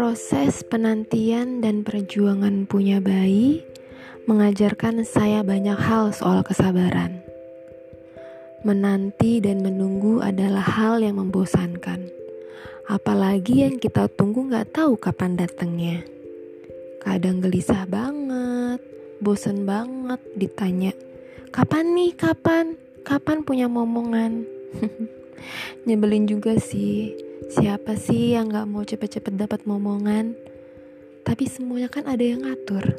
[0.00, 3.60] Proses penantian dan perjuangan punya bayi
[4.24, 7.20] mengajarkan saya banyak hal soal kesabaran.
[8.64, 12.08] Menanti dan menunggu adalah hal yang membosankan.
[12.88, 16.00] Apalagi yang kita tunggu gak tahu kapan datangnya.
[17.04, 18.80] Kadang gelisah banget,
[19.20, 20.96] bosan banget ditanya,
[21.52, 22.72] kapan nih, kapan?
[23.04, 24.48] Kapan punya momongan?
[25.84, 30.38] Nyebelin juga sih Siapa sih yang gak mau cepet-cepet dapat momongan?
[31.26, 32.94] Tapi semuanya kan ada yang ngatur.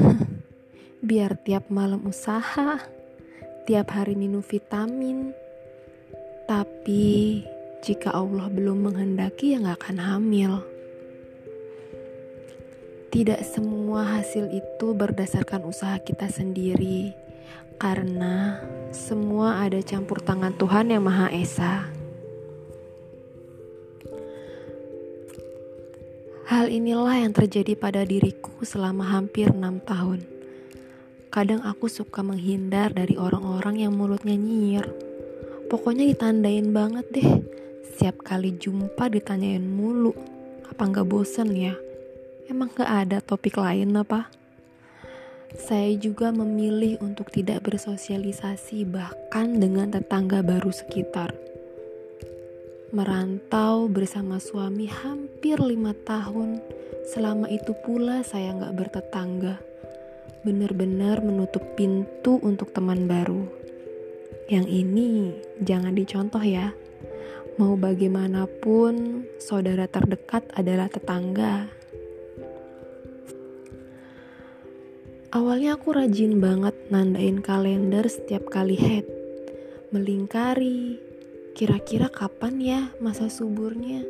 [1.04, 2.80] Biar tiap malam usaha,
[3.68, 5.36] tiap hari minum vitamin.
[6.48, 7.44] Tapi
[7.84, 10.52] jika Allah belum menghendaki ya gak akan hamil.
[13.12, 17.12] Tidak semua hasil itu berdasarkan usaha kita sendiri,
[17.76, 18.64] karena
[18.96, 21.99] semua ada campur tangan Tuhan yang Maha Esa.
[26.50, 30.26] Hal inilah yang terjadi pada diriku selama hampir enam tahun.
[31.30, 34.82] Kadang aku suka menghindar dari orang-orang yang mulutnya nyinyir.
[35.70, 37.30] Pokoknya ditandain banget deh.
[37.86, 40.10] Setiap kali jumpa ditanyain mulu.
[40.66, 41.78] Apa nggak bosen ya?
[42.50, 44.26] Emang gak ada topik lain apa?
[45.54, 51.30] Saya juga memilih untuk tidak bersosialisasi bahkan dengan tetangga baru sekitar
[52.90, 56.58] merantau bersama suami hampir lima tahun.
[57.06, 59.62] Selama itu pula saya nggak bertetangga.
[60.42, 63.46] Benar-benar menutup pintu untuk teman baru.
[64.50, 65.10] Yang ini
[65.62, 66.74] jangan dicontoh ya.
[67.62, 71.70] Mau bagaimanapun, saudara terdekat adalah tetangga.
[75.30, 79.06] Awalnya aku rajin banget nandain kalender setiap kali head.
[79.94, 81.09] Melingkari,
[81.50, 84.06] Kira-kira kapan ya masa suburnya?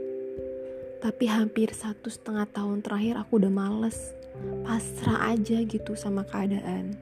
[1.01, 4.13] Tapi hampir satu setengah tahun terakhir aku udah males.
[4.61, 7.01] Pasrah aja gitu sama keadaan.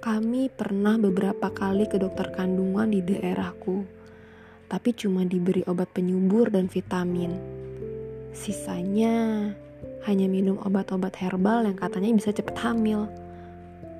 [0.00, 3.84] Kami pernah beberapa kali ke dokter kandungan di daerahku.
[4.72, 7.36] Tapi cuma diberi obat penyubur dan vitamin.
[8.32, 9.52] Sisanya
[10.08, 13.04] hanya minum obat-obat herbal yang katanya bisa cepet hamil.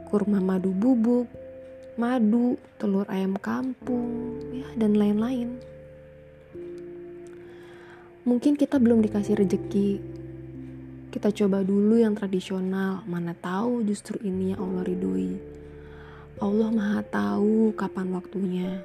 [0.08, 1.28] Kurma madu bubuk,
[1.96, 5.56] madu, telur ayam kampung, ya, dan lain-lain.
[8.28, 9.90] Mungkin kita belum dikasih rejeki.
[11.08, 15.32] Kita coba dulu yang tradisional, mana tahu justru ini yang Allah ridhoi.
[16.36, 18.84] Allah Maha tahu kapan waktunya.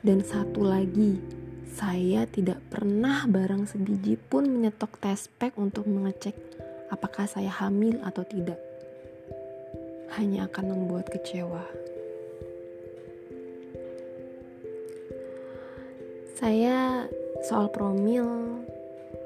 [0.00, 1.20] Dan satu lagi,
[1.68, 6.32] saya tidak pernah barang sebiji pun menyetok test pack untuk mengecek
[6.92, 8.60] apakah saya hamil atau tidak.
[10.16, 11.91] Hanya akan membuat kecewa.
[16.42, 17.06] Saya
[17.46, 18.26] soal promil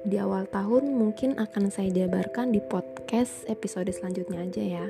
[0.04, 4.86] di awal tahun mungkin akan saya jabarkan di podcast episode selanjutnya aja ya.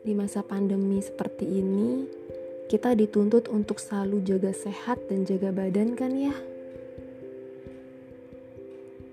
[0.00, 2.08] Di masa pandemi seperti ini,
[2.64, 6.32] kita dituntut untuk selalu jaga sehat dan jaga badan kan ya?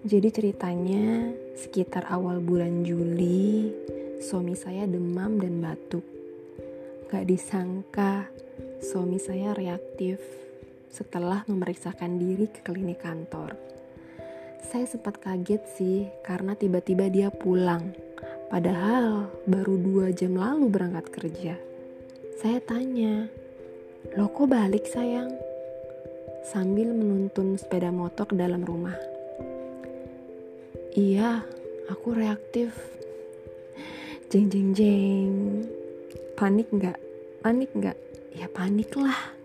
[0.07, 3.75] Jadi ceritanya sekitar awal bulan Juli,
[4.23, 6.07] suami saya demam dan batuk.
[7.11, 8.31] Gak disangka
[8.79, 10.43] suami saya reaktif
[10.93, 13.57] setelah memeriksakan diri ke klinik kantor.
[14.61, 17.97] Saya sempat kaget sih karena tiba-tiba dia pulang.
[18.53, 21.57] Padahal baru dua jam lalu berangkat kerja.
[22.37, 23.25] Saya tanya,
[24.13, 25.33] lo kok balik sayang?
[26.45, 28.95] Sambil menuntun sepeda motor ke dalam rumah.
[30.93, 31.41] Iya,
[31.89, 32.69] aku reaktif.
[34.29, 35.33] Jeng jeng jeng.
[36.37, 37.01] Panik nggak?
[37.41, 37.97] Panik nggak?
[38.37, 39.42] Ya panik lah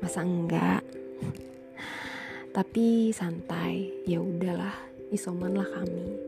[0.00, 0.82] masa enggak?
[2.50, 4.74] Tapi santai ya udahlah
[5.14, 6.18] isoman lah kami.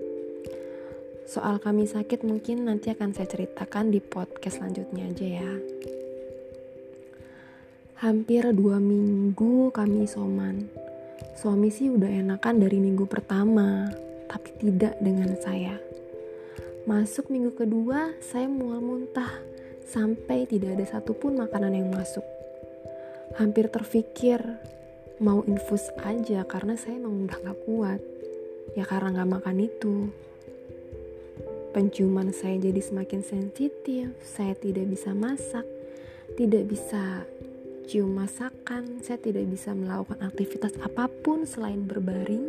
[1.26, 5.52] Soal kami sakit mungkin nanti akan saya ceritakan di podcast selanjutnya aja ya.
[8.04, 10.68] Hampir dua minggu kami isoman.
[11.40, 13.88] Suami sih udah enakan dari minggu pertama
[14.28, 15.80] tapi tidak dengan saya.
[16.84, 19.32] Masuk minggu kedua saya mual muntah.
[19.82, 22.24] Sampai tidak ada satupun makanan yang masuk
[23.38, 24.40] hampir terfikir
[25.22, 28.00] mau infus aja karena saya emang udah gak kuat.
[28.74, 30.10] Ya karena gak makan itu.
[31.72, 35.64] Penciuman saya jadi semakin sensitif saya tidak bisa masak
[36.36, 37.24] tidak bisa
[37.88, 42.48] cium masakan saya tidak bisa melakukan aktivitas apa pun selain berbaring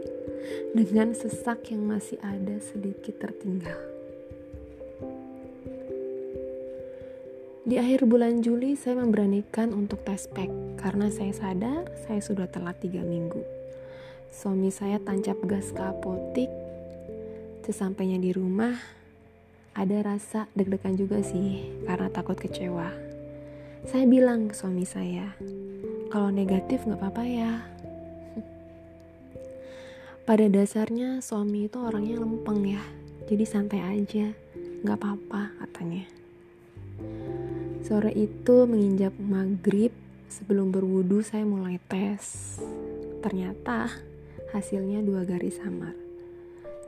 [0.75, 3.92] dengan sesak yang masih ada sedikit tertinggal
[7.63, 12.75] Di akhir bulan Juli saya memberanikan untuk tes pack karena saya sadar saya sudah telat
[12.83, 13.39] tiga minggu.
[14.35, 16.51] suami saya tancap gas ke apotik.
[17.63, 18.75] Sesampainya di rumah,
[19.71, 22.91] ada rasa deg-degan juga sih karena takut kecewa.
[23.87, 25.31] Saya bilang ke suami saya,
[26.11, 27.63] kalau negatif nggak apa-apa ya.
[30.27, 32.83] Pada dasarnya suami itu orangnya lempeng ya,
[33.31, 34.35] jadi santai aja,
[34.83, 36.22] nggak apa-apa katanya.
[37.83, 39.91] Sore itu menginjak maghrib,
[40.33, 42.57] sebelum berwudu saya mulai tes.
[43.21, 43.93] Ternyata
[44.49, 45.93] hasilnya dua garis samar.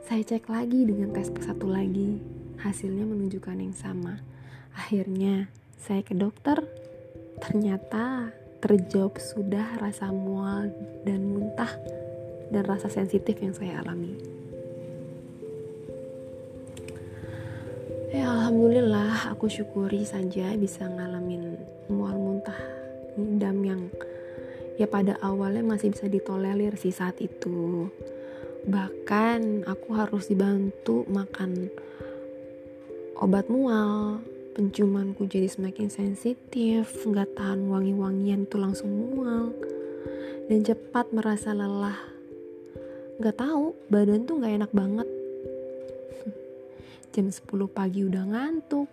[0.06, 2.18] Saya cek lagi dengan tes satu lagi,
[2.58, 4.18] hasilnya menunjukkan yang sama.
[4.74, 5.46] Akhirnya
[5.78, 6.62] saya ke dokter,
[7.38, 10.74] ternyata terjawab sudah rasa mual
[11.06, 11.70] dan muntah
[12.50, 14.18] dan rasa sensitif yang saya alami.
[18.16, 21.52] Ya alhamdulillah aku syukuri saja bisa ngalamin
[21.92, 22.56] mual muntah
[23.12, 23.92] dam yang
[24.80, 27.92] ya pada awalnya masih bisa ditolerir sih saat itu.
[28.64, 31.68] Bahkan aku harus dibantu makan
[33.20, 34.24] obat mual.
[34.56, 39.52] Penciumanku jadi semakin sensitif nggak tahan wangi-wangian itu langsung mual.
[40.48, 42.00] Dan cepat merasa lelah.
[43.20, 45.08] Nggak tahu badan tuh nggak enak banget
[47.16, 48.92] jam 10 pagi udah ngantuk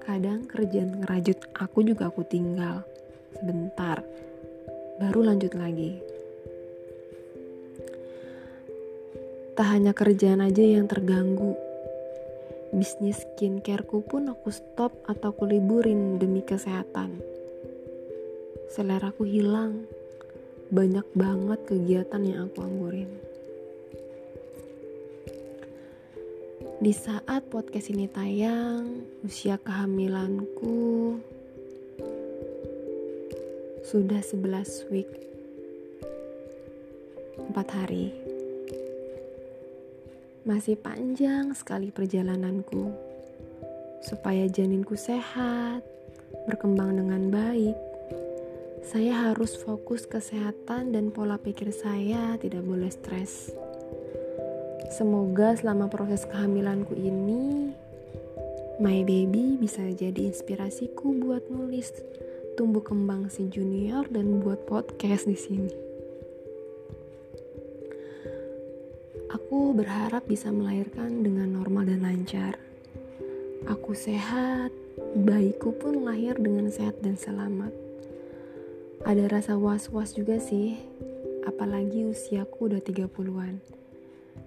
[0.00, 2.80] kadang kerjaan ngerajut aku juga aku tinggal
[3.36, 4.00] sebentar
[4.96, 6.00] baru lanjut lagi.
[9.60, 11.52] Tak hanya kerjaan aja yang terganggu,
[12.72, 17.20] bisnis skincareku pun aku stop atau aku liburin demi kesehatan.
[18.72, 19.84] Selera aku hilang,
[20.72, 23.33] banyak banget kegiatan yang aku anggurin.
[26.84, 31.16] Di saat podcast ini tayang, usia kehamilanku
[33.88, 35.08] sudah 11 week.
[37.40, 38.12] 4 hari.
[40.44, 42.92] Masih panjang sekali perjalananku
[44.04, 45.80] Supaya janinku sehat
[46.44, 47.80] Berkembang dengan baik.
[48.84, 53.56] Saya harus fokus kesehatan dan pola pikir saya tidak boleh stres
[54.94, 57.74] Semoga selama proses kehamilanku ini
[58.78, 61.90] My baby bisa jadi inspirasiku buat nulis
[62.54, 65.74] tumbuh kembang si junior dan buat podcast di sini.
[69.34, 72.54] Aku berharap bisa melahirkan dengan normal dan lancar.
[73.66, 74.70] Aku sehat,
[75.18, 77.74] bayiku pun lahir dengan sehat dan selamat.
[79.02, 80.78] Ada rasa was-was juga sih,
[81.46, 83.83] apalagi usiaku udah 30-an.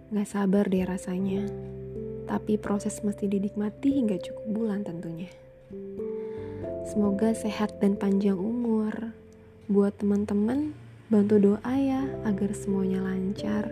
[0.08, 1.44] Gak sabar deh rasanya,
[2.32, 5.28] tapi proses mesti dinikmati hingga cukup bulan tentunya.
[6.88, 9.12] Semoga sehat dan panjang umur.
[9.68, 10.72] Buat teman-teman,
[11.12, 13.68] bantu doa ya agar semuanya lancar.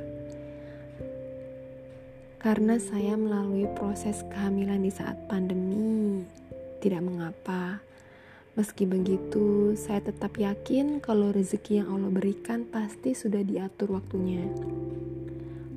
[2.44, 6.28] Karena saya melalui proses kehamilan di saat pandemi,
[6.84, 7.80] tidak mengapa.
[8.60, 14.44] Meski begitu, saya tetap yakin kalau rezeki yang Allah berikan pasti sudah diatur waktunya.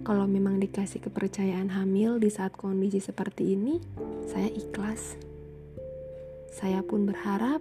[0.08, 3.76] Kalau memang dikasih kepercayaan hamil di saat kondisi seperti ini,
[4.24, 5.20] saya ikhlas.
[6.48, 7.60] Saya pun berharap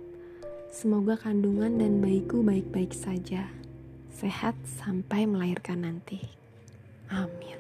[0.71, 3.51] semoga kandungan dan bayiku baik-baik saja,
[4.15, 6.24] sehat sampai melahirkan nanti.
[7.12, 7.60] Amin.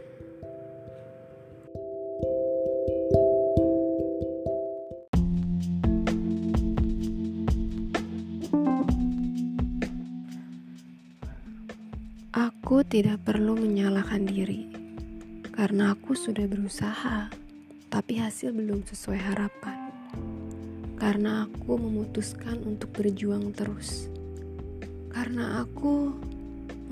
[12.31, 14.76] Aku tidak perlu menyalahkan diri
[15.57, 17.33] karena aku sudah berusaha,
[17.89, 19.89] tapi hasil belum sesuai harapan
[20.97, 24.05] karena aku memutuskan untuk berjuang terus.
[25.09, 26.13] Karena aku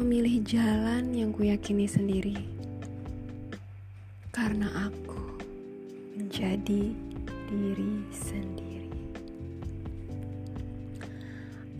[0.02, 2.38] memilih jalan yang kuyakini sendiri.
[4.34, 5.42] Karena aku
[6.18, 6.90] menjadi
[7.50, 8.90] diri sendiri.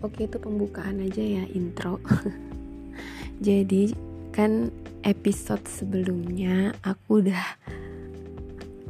[0.06, 1.98] Oke, itu pembukaan aja ya intro.
[3.46, 3.90] Jadi,
[4.30, 4.70] kan
[5.06, 7.46] episode sebelumnya aku udah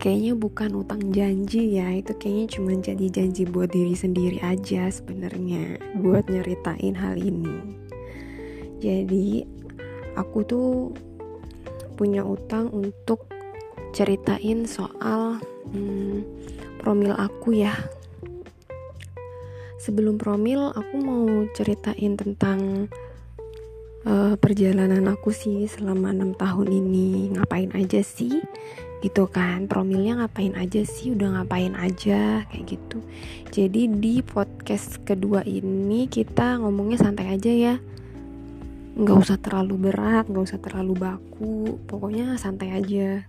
[0.01, 5.77] kayaknya bukan utang janji ya itu kayaknya cuma jadi janji buat diri sendiri aja sebenarnya
[6.01, 7.77] buat nyeritain hal ini.
[8.81, 9.45] Jadi
[10.17, 10.97] aku tuh
[12.01, 13.29] punya utang untuk
[13.93, 15.41] ceritain soal
[15.73, 16.25] hmm,
[16.81, 17.77] promil aku ya.
[19.81, 22.91] Sebelum promil aku mau ceritain tentang
[24.07, 28.41] uh, perjalanan aku sih selama enam tahun ini ngapain aja sih?
[29.03, 31.13] Gitu kan promilnya ngapain aja sih?
[31.13, 32.47] Udah ngapain aja?
[32.49, 32.99] Kayak gitu.
[33.51, 37.75] Jadi di podcast kedua ini kita ngomongnya santai aja ya.
[38.97, 41.77] Nggak usah terlalu berat nggak usah terlalu baku.
[41.85, 43.27] Pokoknya santai aja.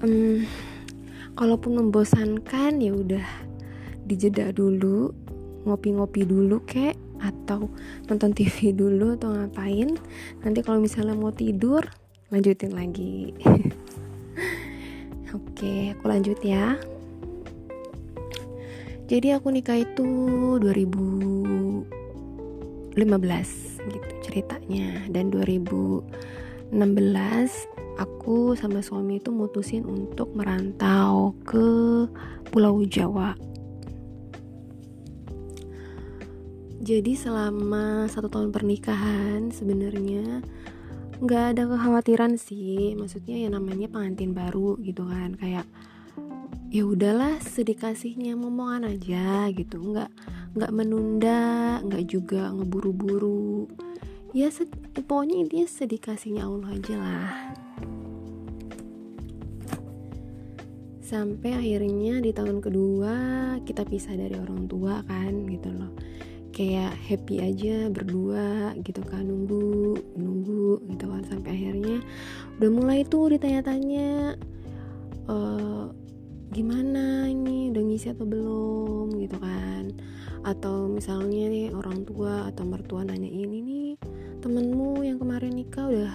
[0.00, 0.44] Um,
[1.36, 3.26] kalaupun membosankan ya udah
[4.08, 5.12] dijeda dulu.
[5.66, 6.94] Ngopi-ngopi dulu kek
[7.26, 7.66] atau
[8.06, 9.98] nonton TV dulu atau ngapain
[10.46, 11.82] nanti kalau misalnya mau tidur
[12.30, 13.34] lanjutin lagi.
[15.36, 16.78] Oke aku lanjut ya.
[19.06, 20.06] Jadi aku nikah itu
[20.58, 22.98] 2015
[23.86, 25.06] gitu ceritanya.
[25.06, 26.74] Dan 2016
[28.02, 31.66] aku sama suami itu mutusin untuk merantau ke
[32.50, 33.38] Pulau Jawa
[36.86, 40.38] jadi selama satu tahun pernikahan sebenarnya
[41.18, 42.94] nggak ada kekhawatiran sih.
[42.94, 45.34] Maksudnya ya namanya pengantin baru gitu kan.
[45.34, 45.66] Kayak
[46.70, 49.82] ya udahlah sedikasihnya ngomongan aja gitu.
[49.82, 50.14] Nggak
[50.54, 51.42] nggak menunda
[51.82, 53.66] nggak juga ngeburu-buru.
[54.30, 54.54] Ya
[54.94, 57.30] pokoknya intinya sedikasihnya Allah aja lah.
[61.02, 63.14] Sampai akhirnya di tahun kedua
[63.66, 65.90] kita pisah dari orang tua kan gitu loh
[66.56, 72.00] kayak happy aja berdua gitu kan nunggu nunggu gitu kan sampai akhirnya
[72.56, 74.40] udah mulai tuh ditanya-tanya
[75.28, 75.36] e,
[76.56, 79.12] gimana ini udah ngisi atau belum?
[79.20, 79.92] gitu kan.
[80.46, 83.90] Atau misalnya nih orang tua atau mertua nanya ini nih
[84.40, 86.14] temenmu yang kemarin nikah udah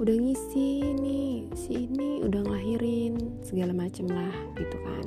[0.00, 5.04] udah ngisi nih si ini udah ngelahirin segala macem lah gitu kan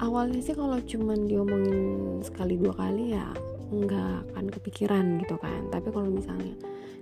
[0.00, 1.78] awalnya sih kalau cuman diomongin
[2.24, 3.28] sekali dua kali ya
[3.70, 5.68] nggak akan kepikiran gitu kan.
[5.70, 6.56] Tapi kalau misalnya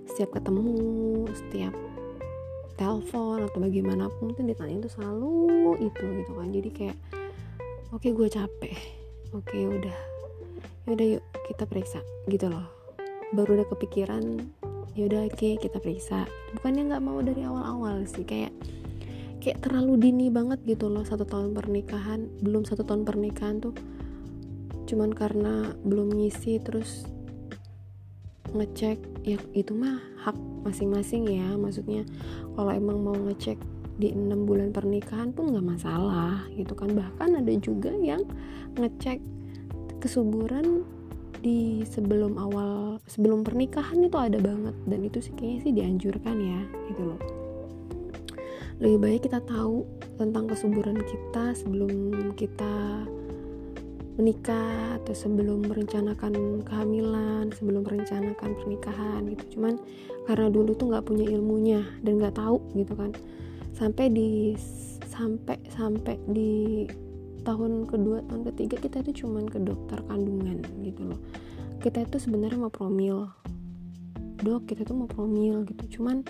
[0.05, 0.73] setiap ketemu
[1.33, 1.73] setiap
[2.79, 6.47] telepon atau bagaimanapun tuh ditanya itu selalu itu gitu kan.
[6.51, 6.97] Jadi kayak
[7.91, 8.75] oke okay, gue capek.
[9.33, 9.97] Oke okay, udah
[10.85, 11.99] yaudah yuk kita periksa.
[12.27, 12.67] Gitu loh.
[13.33, 14.43] Baru udah kepikiran
[14.93, 16.27] yaudah oke okay, kita periksa.
[16.53, 18.53] Bukannya nggak mau dari awal-awal sih kayak
[19.39, 22.27] kayak terlalu dini banget gitu loh satu tahun pernikahan.
[22.43, 23.73] Belum satu tahun pernikahan tuh
[24.89, 27.05] cuman karena belum ngisi terus
[28.49, 30.35] ngecek ya itu mah hak
[30.67, 31.55] masing-masing ya.
[31.55, 32.03] Maksudnya
[32.53, 33.57] kalau emang mau ngecek
[33.99, 36.91] di enam bulan pernikahan pun nggak masalah gitu kan.
[36.91, 38.23] Bahkan ada juga yang
[38.75, 39.23] ngecek
[40.03, 40.83] kesuburan
[41.39, 44.75] di sebelum awal sebelum pernikahan itu ada banget.
[44.83, 46.59] Dan itu sih kayaknya sih dianjurkan ya
[46.91, 47.38] gitu loh
[48.79, 49.83] lebih baik kita tahu
[50.15, 51.91] tentang kesuburan kita sebelum
[52.39, 53.03] kita
[54.19, 59.59] menikah atau sebelum merencanakan kehamilan sebelum merencanakan pernikahan gitu.
[59.59, 59.79] Cuman
[60.27, 63.15] karena dulu tuh nggak punya ilmunya dan nggak tahu gitu kan.
[63.71, 64.59] Sampai di
[65.07, 66.83] sampai sampai di
[67.47, 71.19] tahun kedua tahun ketiga kita itu cuman ke dokter kandungan gitu loh.
[71.79, 73.31] Kita itu sebenarnya mau promil.
[74.39, 75.99] Dok kita tuh mau promil gitu.
[75.99, 76.27] Cuman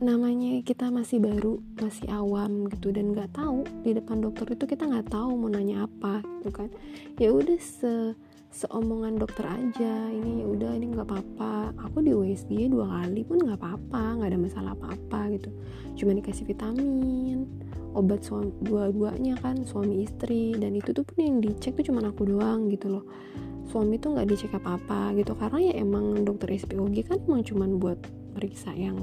[0.00, 4.84] namanya kita masih baru masih awam gitu dan nggak tahu di depan dokter itu kita
[4.84, 6.68] nggak tahu mau nanya apa gitu kan.
[7.16, 8.12] Ya udah se
[8.52, 11.76] seomongan dokter aja ini ya udah ini nggak apa-apa.
[11.88, 15.50] Aku di USG dua kali pun nggak apa-apa nggak ada masalah apa-apa gitu.
[15.96, 17.48] Cuma dikasih vitamin
[17.96, 20.52] obat suami dua-duanya kan suami istri.
[20.56, 23.04] Dan itu tuh pun yang dicek tuh cuma aku doang gitu loh.
[23.72, 27.98] Suami tuh nggak dicek apa-apa gitu karena ya emang dokter SPOG kan emang cuma buat
[28.36, 28.96] periksa yang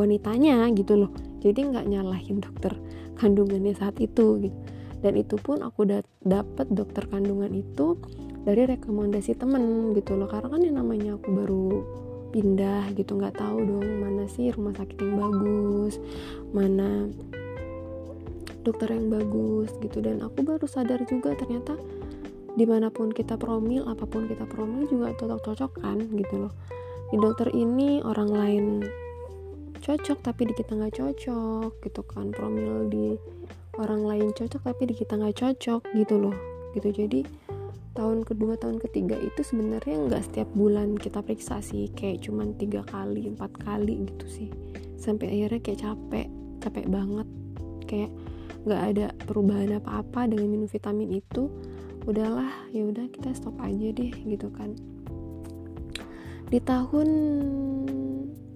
[0.00, 1.12] wanitanya gitu loh.
[1.44, 2.72] Jadi nggak nyalahin dokter
[3.20, 4.58] kandungannya saat itu gitu.
[5.00, 5.88] Dan itu pun aku
[6.24, 7.96] dapet dokter kandungan itu
[8.44, 10.28] dari rekomendasi temen gitu loh.
[10.28, 11.66] Karena kan yang namanya aku baru
[12.30, 15.98] pindah gitu nggak tahu dong mana sih rumah sakit yang bagus
[16.54, 17.10] mana
[18.62, 20.04] dokter yang bagus gitu.
[20.04, 21.76] Dan aku baru sadar juga ternyata
[22.50, 26.52] di mana pun kita promil apa pun kita promil juga cocok-cocok kan gitu loh.
[27.10, 28.64] Di dokter ini orang lain
[29.80, 32.30] cocok tapi di kita nggak cocok gitu kan.
[32.30, 33.16] Promil di
[33.80, 36.36] orang lain cocok tapi di kita nggak cocok gitu loh.
[36.76, 36.88] Gitu.
[36.92, 37.20] Jadi
[37.96, 41.88] tahun kedua tahun ketiga itu sebenarnya nggak setiap bulan kita periksa sih.
[41.96, 44.48] Kayak cuman tiga kali empat kali gitu sih.
[45.00, 46.26] Sampai akhirnya kayak capek
[46.60, 47.28] capek banget.
[47.88, 48.12] Kayak
[48.68, 51.48] nggak ada perubahan apa-apa dengan minum vitamin itu.
[52.04, 54.72] Udahlah ya udah kita stop aja deh gitu kan
[56.50, 57.08] di tahun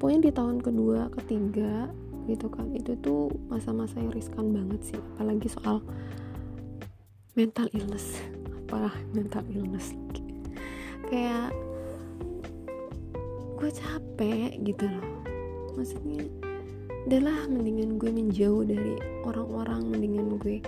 [0.03, 1.89] pokoknya di tahun kedua ketiga
[2.27, 2.75] gitu kan.
[2.75, 5.79] Itu tuh masa-masa yang riskan banget sih apalagi soal
[7.39, 8.19] mental illness.
[8.67, 9.95] Apa mental illness.
[11.07, 11.55] Kayak
[13.63, 15.09] gue capek gitu loh.
[15.79, 16.27] Maksudnya
[17.05, 20.59] udahlah mendingan gue menjauh dari orang-orang mendingan gue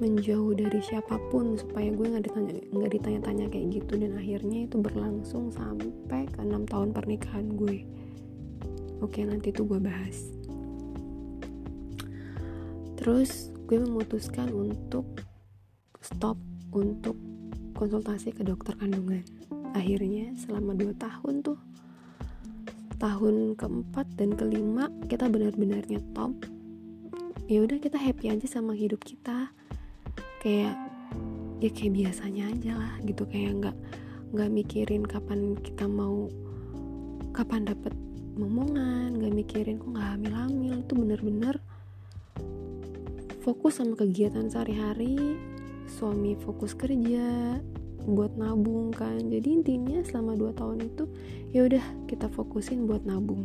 [0.00, 3.92] menjauh dari siapa pun supaya gue nggak ditanya nggak ditanya-tanya kayak gitu.
[4.00, 7.84] Dan akhirnya itu berlangsung sampai ke enam tahun pernikahan gue.
[9.04, 10.32] Oke nanti itu gue bahas.
[12.96, 15.04] Terus gue memutuskan untuk
[16.00, 16.40] stop
[16.72, 17.16] untuk
[17.76, 19.24] konsultasi ke dokter kandungan.
[19.76, 21.60] Akhirnya selama 2 tahun tuh
[23.00, 26.36] tahun keempat dan kelima kita benar-benar top
[27.48, 29.48] ya udah kita happy aja sama hidup kita
[30.40, 30.74] kayak
[31.60, 33.22] ya kayak biasanya aja lah gitu.
[33.28, 33.76] Kayak nggak
[34.32, 36.26] nggak mikirin kapan kita mau
[37.36, 37.94] kapan dapat
[38.34, 41.54] momongan nggak mikirin kok nggak hamil hamil itu bener-bener
[43.44, 45.36] fokus sama kegiatan sehari-hari
[45.90, 47.58] suami fokus kerja
[48.08, 49.20] buat nabung kan.
[49.20, 51.04] Jadi intinya selama 2 tahun itu
[51.52, 53.44] ya udah kita fokusin buat nabung.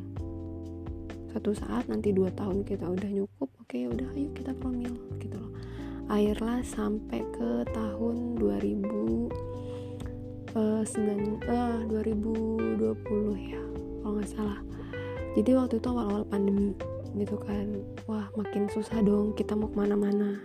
[1.35, 5.35] Satu saat nanti 2 tahun kita udah nyukup oke ya udah ayo kita promil gitu
[5.35, 5.51] loh
[6.05, 8.85] akhirnya sampai ke tahun 2000
[10.55, 13.61] uh, 9, uh, 2020 ya
[14.01, 14.59] kalau nggak salah.
[15.35, 16.71] Jadi waktu itu awal-awal pandemi
[17.17, 17.81] gitu kan.
[18.05, 20.39] Wah makin susah dong kita mau ke mana-mana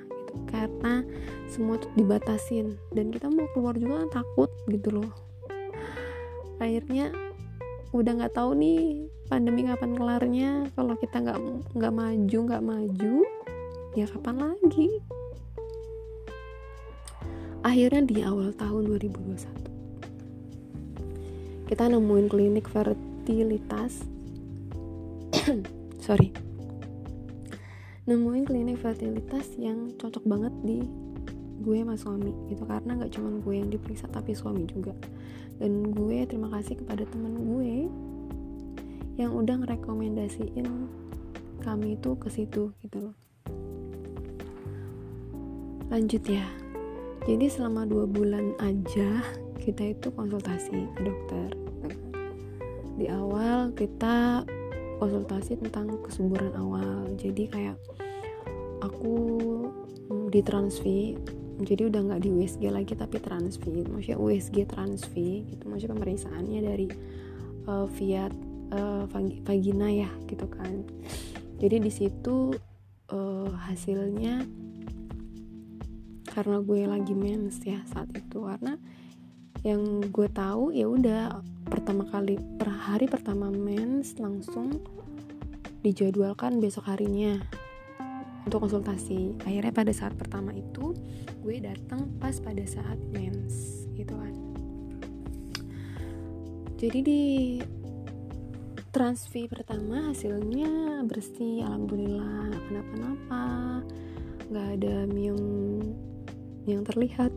[0.49, 1.05] karena
[1.47, 2.81] semua tuh dibatasin.
[2.90, 5.11] Dan kita mau keluar juga takut gitu loh.
[6.59, 7.12] Akhirnya
[7.93, 10.50] udah nggak tahu nih pandemi kapan kelarnya.
[10.73, 11.38] Kalau kita nggak
[11.76, 13.14] nggak maju nggak maju
[13.99, 15.02] ya kapan lagi
[17.61, 19.71] akhirnya di awal tahun 2021
[21.71, 24.02] kita nemuin klinik fertilitas.
[26.05, 26.35] Sorry.
[28.11, 30.83] Nemuin klinik fertilitas yang cocok banget di
[31.62, 34.90] gue sama suami gitu karena nggak cuma gue yang diperiksa tapi suami juga.
[35.62, 37.87] Dan gue terima kasih kepada teman gue
[39.14, 40.67] yang udah ngerekomendasiin
[41.62, 43.17] kami itu ke situ gitu loh.
[45.87, 46.60] Lanjut ya
[47.30, 49.22] jadi selama dua bulan aja
[49.62, 51.54] kita itu konsultasi ke dokter
[52.99, 54.43] di awal kita
[54.99, 57.06] konsultasi tentang kesuburan awal.
[57.14, 57.78] Jadi kayak
[58.82, 59.16] aku
[60.28, 61.14] di transfi
[61.62, 65.71] jadi udah nggak di USG lagi tapi transfi maksudnya USG transfi gitu.
[65.71, 66.86] Maksudnya pemeriksaannya dari
[67.71, 68.26] uh, via
[68.75, 69.06] uh,
[69.47, 70.82] vagina ya gitu kan.
[71.62, 72.52] Jadi di situ
[73.14, 74.45] uh, hasilnya
[76.30, 78.47] karena gue lagi mens ya saat itu.
[78.47, 78.78] Karena
[79.66, 84.80] yang gue tahu ya udah pertama kali per hari pertama mens langsung
[85.84, 87.36] dijadwalkan besok harinya
[88.47, 89.36] untuk konsultasi.
[89.45, 90.97] Akhirnya pada saat pertama itu
[91.43, 94.34] gue datang pas pada saat mens gitu kan.
[96.80, 97.25] Jadi di
[98.90, 103.45] transfi pertama hasilnya bersih alhamdulillah kenapa-napa
[104.50, 105.38] nggak ada miom
[106.76, 107.33] yang terlihat.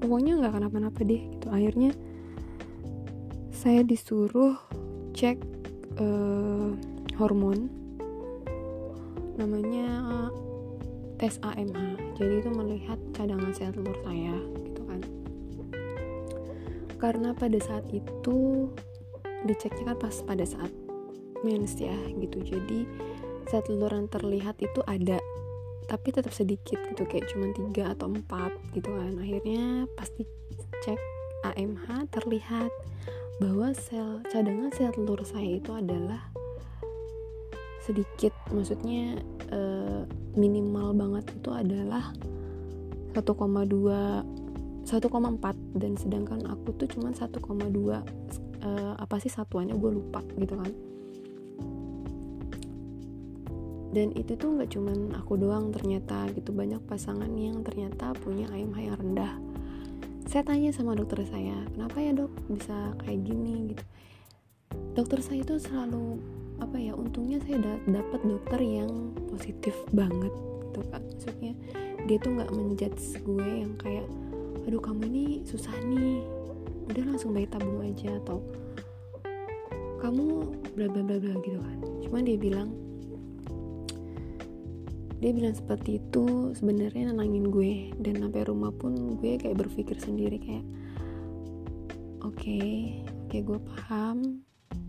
[0.00, 1.46] Pokoknya nggak kenapa-napa deh gitu.
[1.52, 1.92] Akhirnya
[3.52, 4.56] saya disuruh
[5.12, 5.36] cek
[6.00, 6.72] uh,
[7.20, 7.68] hormon.
[9.36, 10.00] Namanya
[11.20, 15.00] tes AMH jadi itu melihat cadangan sel telur saya gitu kan.
[16.96, 18.68] Karena pada saat itu
[19.44, 20.72] diceknya kan pas pada saat
[21.44, 22.40] mens ya gitu.
[22.40, 22.88] Jadi
[23.48, 25.20] sel telur yang terlihat itu ada
[25.90, 29.18] tapi tetap sedikit gitu kayak cuma tiga atau empat gitu kan.
[29.18, 30.22] Akhirnya pasti
[30.86, 31.00] cek
[31.50, 32.70] AMH terlihat
[33.42, 36.30] bahwa sel cadangan sel telur saya itu adalah
[37.82, 38.30] sedikit.
[38.54, 39.18] Maksudnya
[39.50, 40.06] uh,
[40.38, 42.14] minimal banget itu adalah
[43.10, 43.26] 1,2
[44.86, 44.86] 1,4
[45.76, 47.98] dan sedangkan aku tuh cuma 1,2 uh,
[48.94, 49.74] apa sih satuannya?
[49.74, 50.70] Gue lupa gitu kan
[53.90, 58.78] dan itu tuh nggak cuman aku doang ternyata gitu banyak pasangan yang ternyata punya AMH
[58.78, 59.34] yang rendah.
[60.30, 63.74] Saya tanya sama dokter saya kenapa ya dok bisa kayak gini?
[63.74, 63.84] Gitu.
[64.94, 66.22] Dokter saya itu selalu
[66.62, 70.30] apa ya untungnya saya da dapat dokter yang positif banget
[70.70, 71.02] gitu kak.
[71.02, 71.52] Maksudnya
[72.06, 74.06] dia tuh nggak menjudge gue yang kayak
[74.70, 76.22] aduh kamu ini susah nih
[76.94, 78.38] udah langsung bayi tabung aja atau
[79.98, 80.46] kamu
[80.78, 81.78] bla bla bla bla gitu kan.
[82.06, 82.70] Cuma dia bilang
[85.20, 87.92] dia bilang seperti itu sebenarnya nenangin gue.
[88.00, 90.64] Dan sampai rumah pun gue kayak berpikir sendiri kayak
[92.24, 94.40] oke okay, oke gue paham.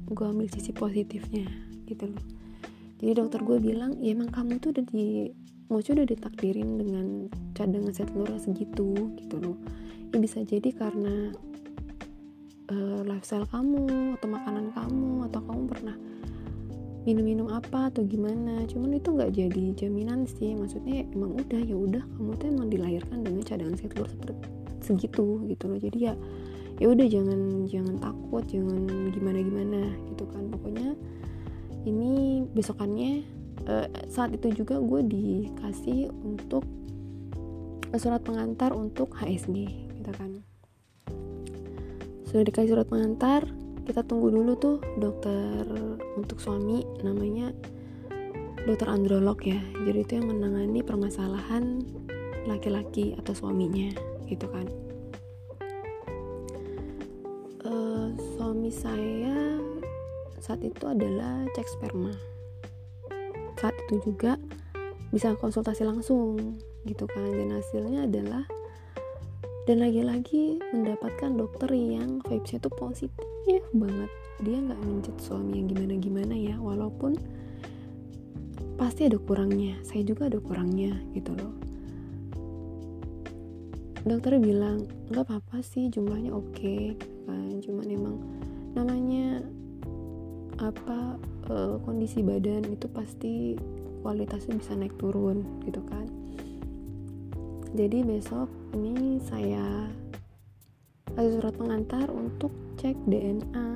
[0.07, 1.47] Gue ambil sisi positifnya
[1.87, 2.23] gitu loh.
[3.03, 5.31] Jadi dokter gue bilang ya emang kamu tuh udah di
[5.67, 7.05] maksudnya udah ditakdirin dengan
[7.55, 9.57] cadangan set telur segitu gitu loh.
[10.11, 11.31] Ya bisa jadi karena
[12.71, 15.95] uh, lifestyle kamu atau makanan kamu atau kamu pernah
[17.03, 18.65] minum-minum apa atau gimana.
[18.69, 20.53] Cuman itu nggak jadi jaminan sih.
[20.53, 22.03] Maksudnya emang udah ya udah.
[22.17, 24.47] Kamu tuh emang dilahirkan dengan cadangan sel telur seperti
[24.81, 25.79] segitu gitu loh.
[25.81, 26.13] Jadi ya
[26.81, 28.81] ya udah jangan jangan takut jangan
[29.13, 29.81] gimana gimana
[30.13, 30.43] gitu kan.
[30.49, 30.89] Pokoknya
[31.89, 33.25] ini besokannya
[33.65, 36.65] uh, saat itu juga gue dikasih untuk
[37.97, 39.57] surat pengantar untuk HSG
[39.99, 40.45] gitu kan.
[42.29, 43.43] Sudah dikasih surat pengantar
[43.85, 45.65] kita tunggu dulu tuh dokter
[46.13, 47.49] untuk suami namanya
[48.65, 49.57] dokter androlog ya.
[49.85, 51.81] Jadi itu yang menangani permasalahan
[52.45, 53.89] laki-laki atau suaminya
[54.29, 54.65] gitu kan.
[57.65, 59.57] Uh, suami saya
[60.41, 62.13] saat itu adalah cek sperma.
[63.57, 64.37] Saat itu juga
[65.13, 67.29] bisa konsultasi langsung gitu kan.
[67.33, 68.45] Dan hasilnya adalah
[69.69, 73.30] dan lagi-lagi mendapatkan dokter yang vibesnya tuh positif
[73.71, 74.11] banget.
[74.41, 77.15] Dia nggak mencet suami yang gimana-gimana ya walaupun
[78.75, 79.77] pasti ada kurangnya.
[79.85, 81.53] Saya juga ada kurangnya gitu loh.
[84.01, 87.51] Dokter bilang nggak apa-apa sih jumlahnya oke okay, gitu kan.
[87.61, 88.15] Cuman emang
[88.73, 89.27] namanya
[90.61, 93.57] apa uh, kondisi badan itu pasti
[94.01, 96.09] kualitasnya bisa naik turun gitu kan.
[97.71, 99.87] Jadi besok ini saya
[101.15, 102.51] kasih surat pengantar untuk
[102.81, 103.69] cek DNA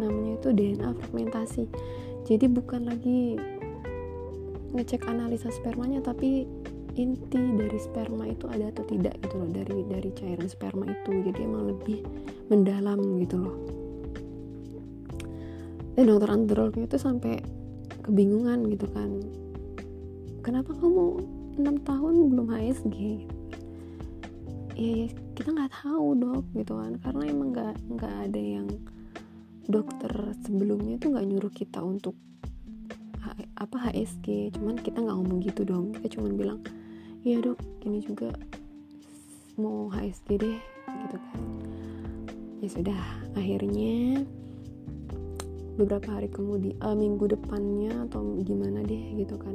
[0.00, 1.68] namanya itu DNA fragmentasi
[2.24, 3.36] jadi bukan lagi
[4.72, 6.48] ngecek analisa spermanya tapi
[6.98, 9.48] inti dari sperma itu ada atau tidak gitu loh.
[9.48, 11.10] Dari dari cairan sperma itu.
[11.30, 12.02] Jadi emang lebih
[12.50, 13.56] mendalam gitu loh.
[15.94, 17.38] Dan dokter androlognya itu sampai
[18.02, 19.10] kebingungan gitu kan.
[20.42, 21.22] Kenapa kamu
[21.58, 22.96] 6 tahun belum HSG
[24.78, 26.98] ya, ya kita nggak tahu dok gitu kan.
[26.98, 28.66] Karena emang nggak nggak ada yang
[29.70, 30.10] dokter
[30.42, 32.18] sebelumnya tuh nggak nyuruh kita untuk
[33.58, 35.94] apa HSG cuman kita nggak ngomong gitu dong.
[35.94, 36.60] Kita cuman bilang
[37.22, 38.34] iya dok ini juga.
[39.54, 40.58] Mau HSG deh
[41.06, 41.40] gitu kan.
[42.58, 43.00] Ya sudah
[43.38, 44.26] akhirnya
[45.78, 49.54] beberapa hari kemudian uh, minggu depannya atau gimana deh gitu kan.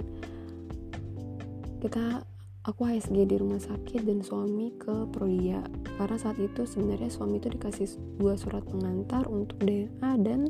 [1.83, 2.23] Kita
[2.63, 5.59] aku HSG di rumah sakit dan suami ke Prodia
[5.99, 10.47] karena saat itu sebenarnya suami itu dikasih dua surat pengantar untuk DNA dan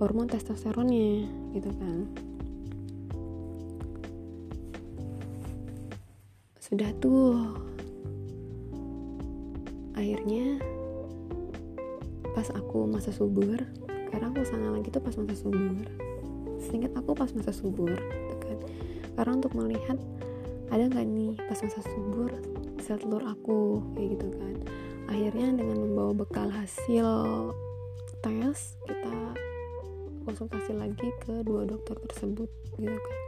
[0.00, 2.08] hormon testosteronnya gitu kan.
[6.64, 7.60] Sudah tuh.
[9.94, 10.58] Akhirnya
[12.34, 13.62] pas aku masa subur
[14.10, 15.86] karena aku sana lagi tuh pas masa subur.
[16.64, 18.58] Seingat aku pas masa subur gitu kan.
[19.14, 20.00] Karena untuk melihat
[20.72, 22.30] ada nggak nih pas masa subur
[22.80, 23.80] sel telur aku?
[23.96, 24.54] Kayak gitu kan.
[25.08, 27.08] Akhirnya dengan membawa bekal hasil
[28.24, 29.12] tes kita
[30.24, 32.48] konsultasi lagi ke dua dokter tersebut
[32.80, 33.18] gitu kan.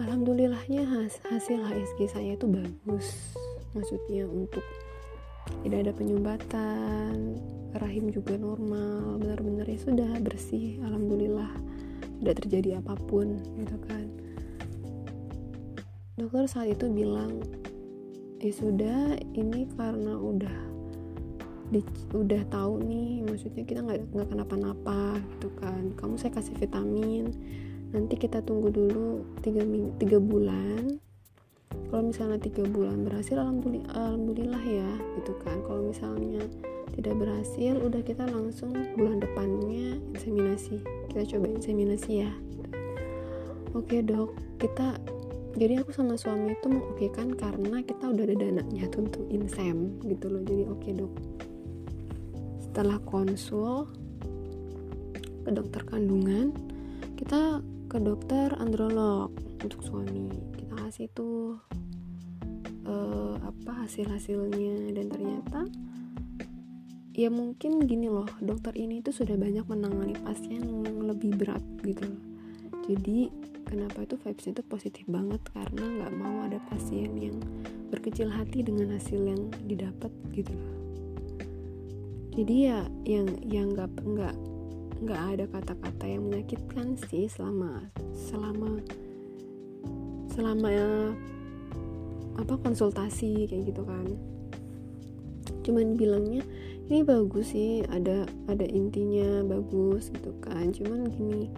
[0.00, 0.86] Alhamdulillahnya
[1.26, 3.34] hasil HSG saya itu bagus.
[3.74, 4.62] Maksudnya untuk
[5.66, 7.38] tidak ada penyumbatan
[7.74, 11.50] rahim juga normal benar-benar ya sudah bersih alhamdulillah.
[12.22, 14.19] Tidak terjadi apa pun gitu kan
[16.20, 17.40] dokter saat itu bilang
[18.44, 20.56] ya sudah ini karena udah
[21.72, 21.80] di,
[22.12, 25.96] udah tahu nih maksudnya kita nggak nggak kenapa-napa gitu kan.
[25.96, 27.32] Kamu saya kasih vitamin
[27.90, 29.64] nanti kita tunggu dulu tiga
[29.96, 31.00] tiga bulan.
[31.88, 35.56] Kalau misalnya tiga bulan berhasil alhamdulillah alhamdulillah ya gitu kan.
[35.64, 36.44] Kalau misalnya
[36.90, 40.82] tidak berhasil udah kita langsung bulan depannya inseminasi.
[41.08, 42.32] Kita coba inseminasi ya
[43.74, 44.34] oke dok.
[44.58, 44.98] Kita
[45.58, 49.98] jadi aku sama suami itu mau oke kan karena kita udah ada dananya untuk insem
[50.06, 50.42] gitu loh.
[50.46, 51.12] Jadi oke dok.
[52.62, 53.90] Setelah konsul
[55.42, 56.54] ke dokter kandungan
[57.18, 57.58] kita
[57.90, 60.30] ke dokter androlog untuk suami.
[60.54, 61.58] Kita kasih tuh
[62.86, 65.66] uh, apa hasil hasilnya dan ternyata
[67.10, 72.06] ya mungkin gini loh dokter ini tuh sudah banyak menangani pasien yang lebih berat gitu
[72.06, 72.22] loh.
[72.86, 73.39] Jadi
[73.70, 75.38] kenapa itu vibesnya itu positif banget?
[75.54, 77.38] Karena nggak mau ada pasien yang
[77.94, 80.74] berkecil hati dengan hasil yang didapat gitu loh.
[82.34, 84.34] Jadi ya yang yang nggak nggak
[85.00, 88.82] nggak ada kata-kata yang menyakitkan sih selama selama
[90.34, 90.70] selama
[92.38, 94.06] apa konsultasi kayak gitu kan.
[95.62, 96.42] Cuman bilangnya
[96.90, 100.70] ini bagus sih ada ada intinya bagus gitu kan.
[100.74, 101.50] Cuman gini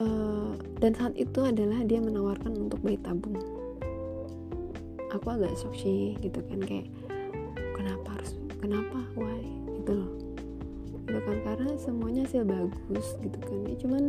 [0.00, 3.36] uh, dan saat itu adalah dia menawarkan untuk bayi tabung.
[5.10, 6.88] Aku agak shock sih gitu kan kayak
[7.76, 8.98] kenapa harus kenapa?
[9.14, 9.44] Why?
[9.80, 10.12] Gitu loh.
[11.04, 13.58] Gitu kan karena semuanya hasil bagus gitu kan.
[13.68, 14.02] Ya cuman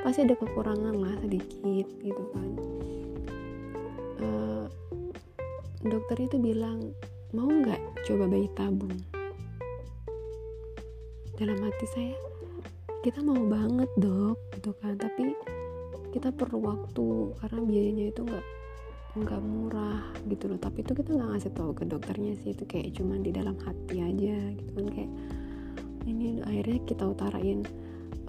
[0.00, 2.48] pasti ada kekurangan lah sedikit gitu kan.
[4.20, 4.66] Uh,
[5.86, 6.92] dokter itu bilang
[7.32, 8.92] mau nggak coba bayi tabung?
[11.40, 12.29] Dalam hati saya
[13.00, 14.96] kita mau banget dok gitu kan.
[15.00, 15.32] Tapi
[16.12, 17.06] kita perlu waktu
[17.40, 18.46] karena biayanya itu nggak
[19.10, 20.60] nggak murah gitu loh.
[20.60, 23.96] Tapi itu kita nggak ngasih tahu ke dokternya sih itu kayak cuman di dalam hati
[24.04, 24.86] aja gitu kan.
[24.92, 25.12] Kayak
[26.08, 27.60] ini akhirnya kita utarain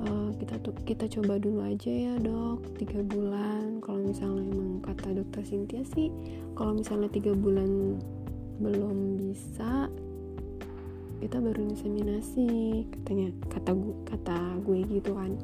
[0.03, 3.83] uh, kita tuh kita coba dulu aja ya dok tiga bulan.
[3.83, 6.07] Kalau misalnya emang kata dokter Cynthia sih
[6.55, 7.99] kalau misalnya tiga bulan
[8.61, 9.89] belum bisa
[11.21, 12.49] kita baru inseminasi
[12.89, 15.37] katanya kata gue kata gue gitu kan.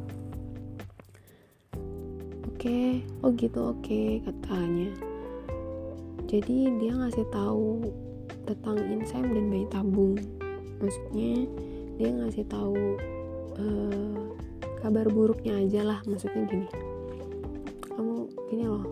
[2.49, 2.89] Oke okay,
[3.21, 4.89] oh gitu oke okay, katanya.
[6.25, 7.85] Jadi dia ngasih tahu
[8.49, 10.17] tentang insem dan bayi tabung.
[10.81, 11.45] Maksudnya
[12.01, 12.97] dia ngasih tahu
[13.61, 14.17] uh,
[14.81, 16.67] kabar buruknya aja lah maksudnya gini.
[17.93, 18.85] Kamu gini loh.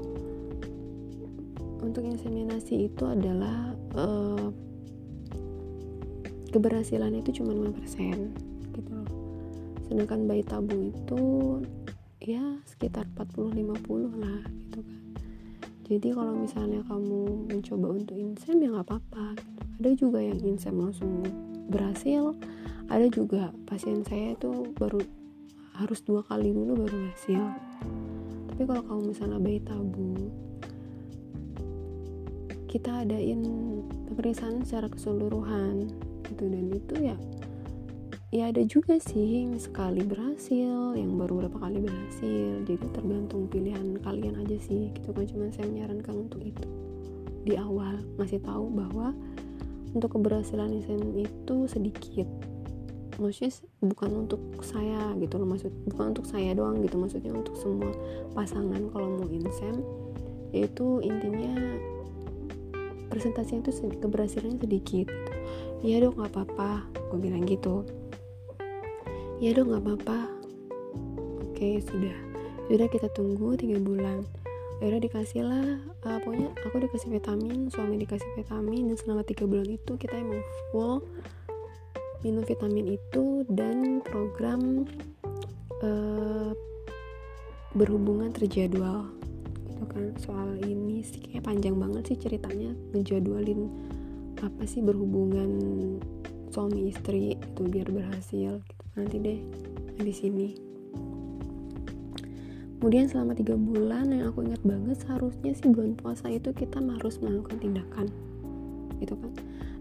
[1.82, 4.54] Untuk inseminasi itu adalah uh,
[6.56, 8.32] keberhasilan itu cuma 5%
[8.72, 9.12] gitu loh.
[9.91, 11.24] Sedangkan bayi tabung itu
[12.24, 15.02] ya sekitar 40-50 lah gitu kan.
[15.86, 19.63] Jadi kalau misalnya kamu mencoba untuk insem ya nggak apa-apa gitu.
[19.84, 21.28] ada juga yang insem langsung
[21.68, 22.32] berhasil.
[22.88, 25.04] Ada juga pasien saya itu baru
[25.76, 27.44] harus dua kali dulu baru hasil
[28.56, 30.32] tapi kalau kamu misalnya bayi tabung
[32.72, 33.44] kita adain
[34.08, 35.91] pemeriksaan secara keseluruhan
[36.30, 36.44] gitu.
[36.50, 37.18] Dan itu ya
[38.36, 42.68] ya ada juga sih yang sekali berhasil yang baru berapa kali berhasil.
[42.68, 45.16] Jadi tergantung pilihan kalian aja sih gitu.
[45.16, 46.68] Kan cuma saya menyarankan untuk itu.
[47.48, 49.16] Di awal ngasih tahu bahwa
[49.96, 50.76] untuk keberhasilan
[51.16, 52.28] itu sedikit.
[53.16, 55.48] Maksudnya bukan untuk saya gitu loh.
[55.48, 57.00] Maksud bukan untuk saya doang gitu.
[57.00, 57.96] Maksudnya untuk semua
[58.36, 59.80] pasangan kalau mau insem
[60.52, 61.52] yaitu intinya
[63.12, 65.35] presentasinya itu keberhasilannya sedikit gitu
[65.86, 66.86] iya dong nggak apa-apa.
[67.13, 67.86] Gue bilang gitu.
[69.38, 70.19] Iya dong nggak apa-apa.
[71.45, 72.17] Oke sudah.
[72.65, 74.25] Sudah kita tunggu tiga bulan.
[74.79, 75.67] Akhirnya dikasih lah
[76.03, 80.43] uh, pokoknya aku dikasih vitamin suami dikasih vitamin dan selama tiga bulan itu kita emang
[80.71, 80.99] full
[82.27, 84.84] minum vitamin itu dan program
[85.79, 86.51] uh,
[87.71, 89.08] berhubungan terjadwal.
[89.69, 93.71] Gitu kan soal ini sih kayak panjang banget sih ceritanya ngejadwalin
[94.45, 95.49] apa sih berhubungan
[96.53, 98.84] suami istri itu biar berhasil gitu.
[98.95, 99.39] Nanti deh
[99.99, 100.47] di sini.
[102.79, 107.17] Kemudian selama tiga bulan yang aku ingat banget seharusnya sih bulan puasa itu kita harus
[107.17, 108.08] melakukan tindakan.
[109.01, 109.31] Gitu kan?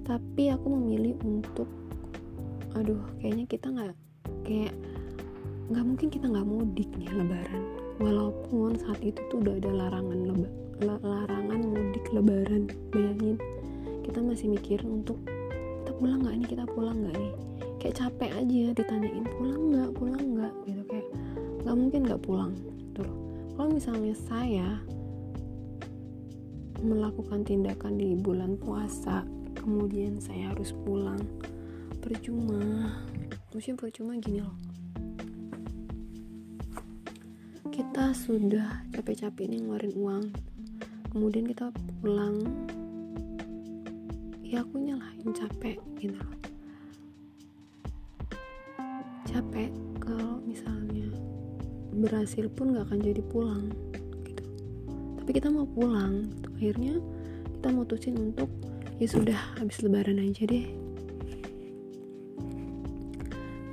[0.09, 1.69] Tapi aku memilih untuk
[2.75, 3.95] aduh kayaknya kita nggak
[4.43, 4.75] kayak
[5.71, 7.63] nggak mungkin kita nggak mudik nih lebaran.
[8.01, 10.49] Walaupun saat itu tuh udah ada larangan leba,
[10.83, 13.39] larangan mudik lebaran bayangin
[14.05, 15.17] kita masih mikir untuk
[15.83, 17.33] kita pulang nggak nih kita pulang nggak nih
[17.85, 19.91] kayak capek aja ditanyain pulang nggak?
[19.93, 20.55] Pulang nggak?
[20.65, 21.09] Gitu kayak
[21.65, 23.19] nggak mungkin nggak pulang gitu loh.
[23.55, 24.69] Kalau misalnya saya
[26.81, 29.25] melakukan tindakan di bulan puasa
[29.57, 31.21] kemudian saya harus pulang
[32.05, 33.01] percuma
[33.53, 34.57] maksudnya percuma gini loh.
[37.69, 40.25] Kita sudah capek-capek ini ngeluarin uang
[41.13, 41.69] kemudian kita
[42.01, 42.45] pulang
[44.55, 46.15] ya aku nyalahin capek gitu.
[46.15, 46.31] Loh
[49.27, 51.11] capek kalau misalnya
[51.91, 53.75] berhasil pun gak akan jadi pulang
[54.23, 54.47] gitu.
[55.19, 56.49] Tapi kita mau pulang gitu.
[56.55, 56.95] akhirnya
[57.59, 58.47] kita mutusin untuk
[59.03, 60.71] ya sudah habis lebaran aja deh.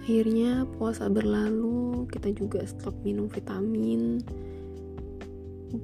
[0.02, 4.18] Akhirnya puasa berlalu kita juga stop minum vitamin.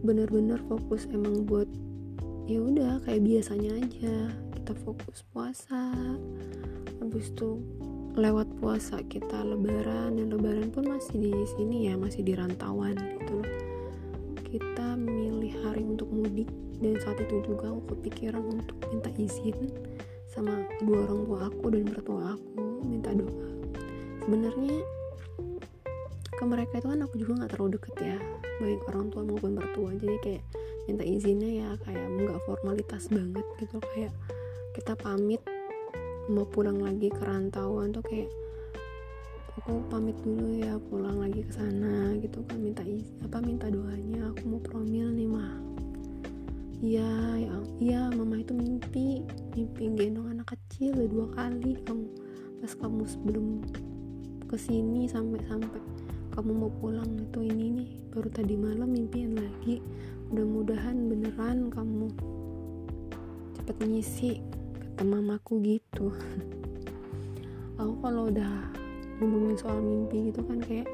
[0.02, 1.70] Bener-bener fokus emang buat
[2.50, 5.96] ya udah kayak biasanya aja kita fokus puasa
[7.00, 7.64] habis itu
[8.20, 13.40] lewat puasa kita lebaran dan lebaran pun masih di sini ya masih di rantauan gitu
[13.40, 13.52] loh.
[14.44, 16.52] Kita milih hari untuk mudik
[16.84, 19.72] dan saat itu juga aku kepikiran untuk minta izin
[20.28, 20.52] sama
[20.84, 23.48] dua orang tua aku dan mertua aku minta doa.
[24.28, 24.84] Sebenarnya
[26.28, 28.20] ke mereka itu kan aku juga nggak terlalu deket ya
[28.60, 29.96] baik orang tua maupun mertua.
[29.96, 30.44] Jadi kayak
[30.92, 34.12] minta izinnya ya kayak nggak formalitas banget gitu kayak
[34.78, 35.42] kita pamit
[36.30, 38.30] mau pulang lagi ke rantauan tuh kayak
[39.58, 42.62] aku pamit dulu ya pulang lagi ke sana gitu kan.
[42.62, 42.86] Minta
[43.26, 45.58] apa minta doanya aku mau promil nih mah
[46.78, 47.10] iya
[47.42, 49.26] ya iya mama itu mimpi
[49.58, 52.06] mimpi gendong anak kecil dua kali kamu
[52.62, 53.66] pas kamu sebelum
[54.46, 55.82] ke sini sampai sampai
[56.38, 59.82] kamu mau pulang itu ini nih baru tadi malam mimpiin lagi.
[60.30, 62.14] Mudah-mudahan beneran kamu
[63.58, 64.32] cepet ngisi
[64.98, 66.10] kata mamaku gitu.
[67.78, 68.66] Aku kalau udah
[69.22, 70.90] ngomongin soal mimpi gitu kan kayak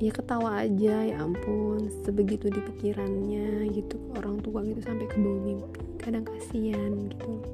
[0.00, 5.36] ya ketawa aja ya ampun sebegitu di pikirannya gitu orang tua gitu sampai ke bawah
[5.36, 5.84] mimpi.
[6.00, 7.44] Kadang kasihan gitu.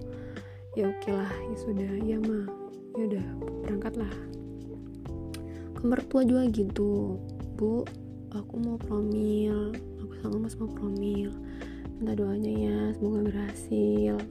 [0.78, 2.46] Ya oke lah ya sudah ya mah
[2.94, 3.26] ya udah
[3.66, 4.14] berangkatlah.
[5.74, 7.18] Ke mertua juga gitu.
[7.58, 7.82] Bu
[8.30, 9.74] aku mau promil.
[9.98, 11.34] Aku sama mas mau promil.
[11.98, 14.22] Minta doanya ya semoga berhasil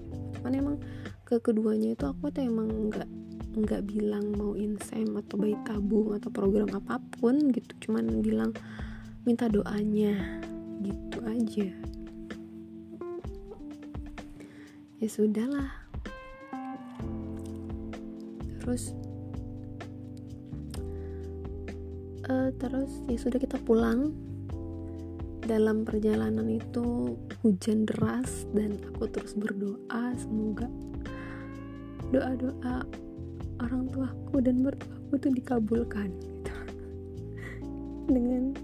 [0.43, 0.77] cuman emang
[1.23, 3.07] ke keduanya itu aku tuh emang nggak
[3.53, 7.87] nggak bilang mau insem atau bayi tabung atau program apa pun gitu.
[7.87, 8.51] Cuman bilang
[9.23, 10.43] minta doanya
[10.83, 11.69] gitu aja.
[14.99, 15.71] Ya sudahlah.
[18.59, 18.91] Terus
[22.27, 24.11] uh, terus ya sudah kita pulang
[25.43, 30.71] dalam perjalanan itu hujan deras dan aku terus berdoa semoga
[32.15, 32.87] doa-doa
[33.59, 36.55] orang tuaku dan mertuaku itu dikabulkan gitu.
[38.07, 38.55] dengan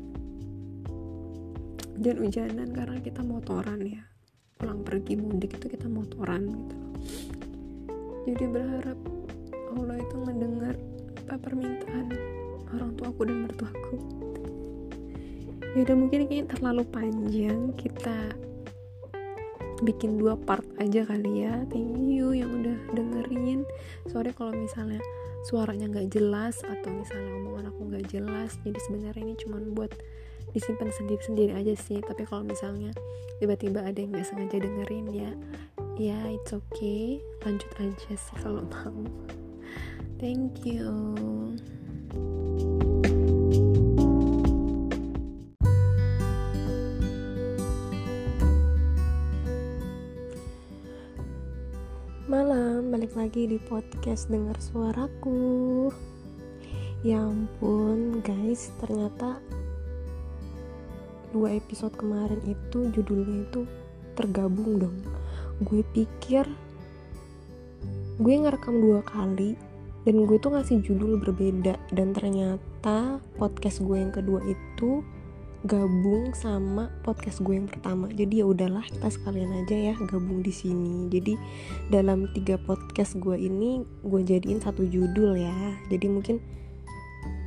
[1.99, 4.03] hujan-hujanan karena kita motoran ya.
[4.59, 6.77] Pulang pergi mudik itu kita motoran gitu.
[8.27, 8.99] Jadi berharap
[9.75, 10.75] Allah itu mendengar
[11.27, 12.07] apa permintaan
[12.71, 14.18] orang tuaku dan mertuaku
[15.75, 17.73] ya udah mungkin ini terlalu panjang.
[17.77, 18.33] Kita
[19.79, 21.63] bikin dua part aja kali ya.
[21.71, 23.63] Thank you yang udah dengerin.
[24.09, 24.99] Sorry kalau misalnya
[25.47, 28.57] suaranya nggak jelas atau misalnya omongan aku nggak jelas.
[28.65, 29.91] Jadi sebenarnya ini cuma buat
[30.51, 32.01] disimpan sendiri-sendiri aja sih.
[32.03, 32.91] Tapi kalau misalnya
[33.39, 35.31] tiba-tiba ada yang nggak sengaja dengerin ya
[35.99, 37.19] ya it's okay.
[37.43, 39.03] Lanjut aja sih kalau mau.
[40.19, 40.91] Thank you
[52.29, 55.89] balik lagi di podcast dengar suaraku.
[57.01, 58.69] Ya ampun guys.
[58.77, 59.41] Ternyata
[61.33, 63.65] dua episode kemarin itu judulnya itu
[64.13, 65.01] tergabung dong.
[65.65, 66.45] Gue pikir
[68.21, 69.57] gue ngerekam dua kali
[70.05, 71.81] dan gue tuh ngasih judul berbeda.
[71.89, 75.01] Dan ternyata podcast gue yang kedua itu
[75.67, 78.07] gabung sama podcast gue yang pertama.
[78.07, 81.11] Jadi ya udahlah kita sekalian aja ya gabung di sini.
[81.11, 81.35] Jadi
[81.91, 85.75] dalam tiga podcast gue ini gue jadiin satu judul ya.
[85.91, 86.39] Jadi mungkin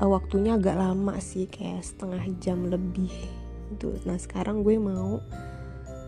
[0.04, 3.12] uh, waktunya agak lama sih kayak setengah jam lebih.
[3.72, 5.16] Itu nah sekarang gue mau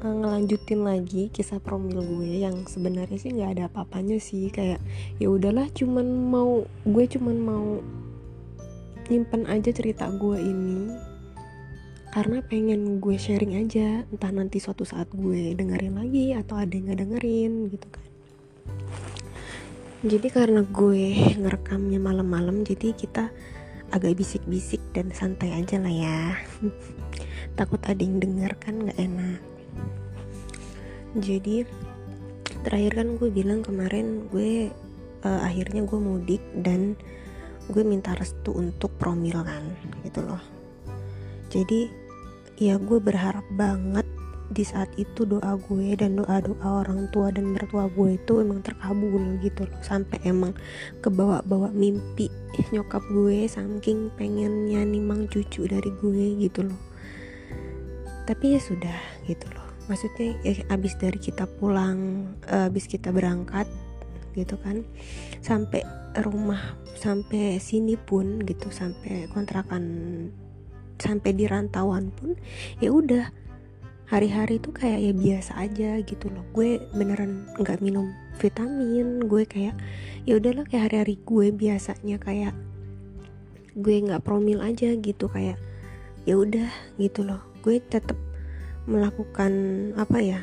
[0.05, 4.53] uh, ngelanjutin lagi kisah promil gue yang sebenarnya sih nggak ada apa-apanya sih.
[4.53, 4.85] Kayak
[5.17, 7.81] ya udahlah cuman mau gue cuman mau
[9.09, 11.14] nyimpen aja cerita gue ini
[12.15, 16.95] karena pengen gue sharing aja entah nanti suatu saat gue dengerin lagi atau ada yang
[16.95, 18.07] dengerin gitu kan.
[20.07, 23.35] Jadi karena gue ngerekamnya malam-malam jadi kita
[23.91, 26.39] agak bisik-bisik dan santai aja lah ya.
[27.59, 29.43] Takut ada yang denger kan nggak enak.
[31.19, 31.67] Jadi
[32.63, 34.71] terakhir kan gue bilang kemarin gue
[35.27, 36.95] uh, akhirnya gue mudik dan
[37.75, 39.67] gue minta restu untuk promil kan
[40.07, 40.43] gitu loh.
[41.51, 42.04] Jadi
[42.59, 44.07] ya gue berharap banget
[44.53, 48.61] di saat itu doa gue dan doa doa orang tua dan mertua gue itu emang
[48.61, 49.81] terkabul gitu loh.
[49.81, 50.53] Sampai emang
[51.01, 52.29] kebawa-bawa mimpi
[52.71, 56.81] nyokap gue saking pengennya nimang cucu dari gue gitu loh.
[58.29, 59.67] Tapi ya sudah gitu loh.
[59.91, 63.69] Maksudnya ya abis dari kita pulang uh, abis kita berangkat
[64.35, 64.83] gitu kan
[65.39, 65.87] sampai
[66.27, 69.85] rumah sampai sini pun gitu sampai kontrakan
[70.99, 72.37] sampai di rantauan pun
[72.79, 73.31] ya udah.
[74.05, 76.45] Hari-hari tuh kayak ya biasa aja gitu loh.
[76.53, 79.25] Gue beneran nggak minum vitamin.
[79.25, 79.75] Gue kayak
[80.29, 82.53] ya udahlah kayak hari-hari gue biasanya kayak
[83.75, 85.25] gue nggak promil aja gitu.
[85.33, 85.57] Kayak
[86.29, 86.69] ya udah
[87.01, 87.41] gitu loh.
[87.65, 88.21] Gue tetap
[88.85, 89.53] melakukan
[89.97, 90.41] apa ya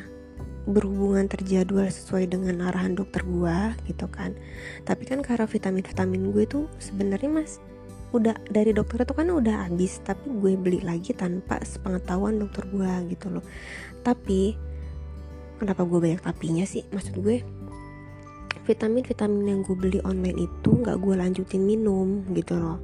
[0.66, 4.34] berhubungan terjadwal sesuai dengan arahan dokter gue gitu kan.
[4.82, 7.62] Tapi kan karena vitamin vitamin gue tuh sebenarnya mas
[8.12, 12.92] udah dari dokter itu kan udah habis tapi gue beli lagi tanpa sepengetahuan dokter gue
[13.16, 13.44] gitu loh.
[14.04, 14.54] Tapi
[15.56, 16.84] kenapa gue banyak tapinya sih?
[16.92, 17.40] Maksud gue
[18.62, 22.78] vitamin vitamin yang gue beli online itu nggak gue lanjutin minum gitu loh.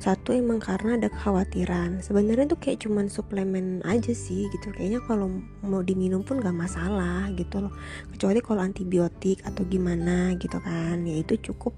[0.00, 2.00] Satu emang karena ada kekhawatiran.
[2.00, 4.72] Sebenarnya tuh kayak cuman suplemen aja sih gitu.
[4.72, 5.28] Kayaknya kalau
[5.60, 7.72] mau diminum pun gak masalah gitu loh.
[8.08, 11.04] Kecuali kalau antibiotik atau gimana gitu kan.
[11.04, 11.76] Ya itu cukup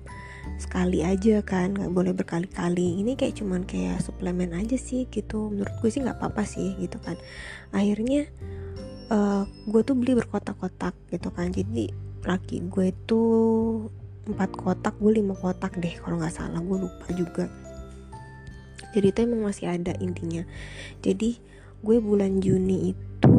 [0.59, 3.03] sekali aja kan nggak boleh berkali-kali.
[3.03, 5.51] Ini kayak cuman kayak suplemen aja sih gitu.
[5.51, 7.19] Menurut gue sih nggak apa-apa sih gitu kan.
[7.75, 8.31] Akhirnya
[9.11, 11.51] uh, gue tuh beli berkotak-kotak gitu kan.
[11.51, 11.91] Jadi
[12.23, 13.91] laki gue tuh
[14.23, 16.63] empat kotak gue lima kotak deh kalau nggak salah.
[16.63, 17.51] Gue lupa juga.
[18.93, 20.47] Jadi itu emang masih ada intinya.
[21.03, 21.41] Jadi
[21.83, 23.35] gue bulan Juni itu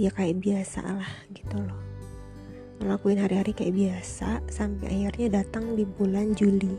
[0.00, 1.83] ya kayak biasa lah gitu loh
[2.82, 6.74] ngelakuin hari-hari kayak biasa sampai akhirnya datang di bulan Juli.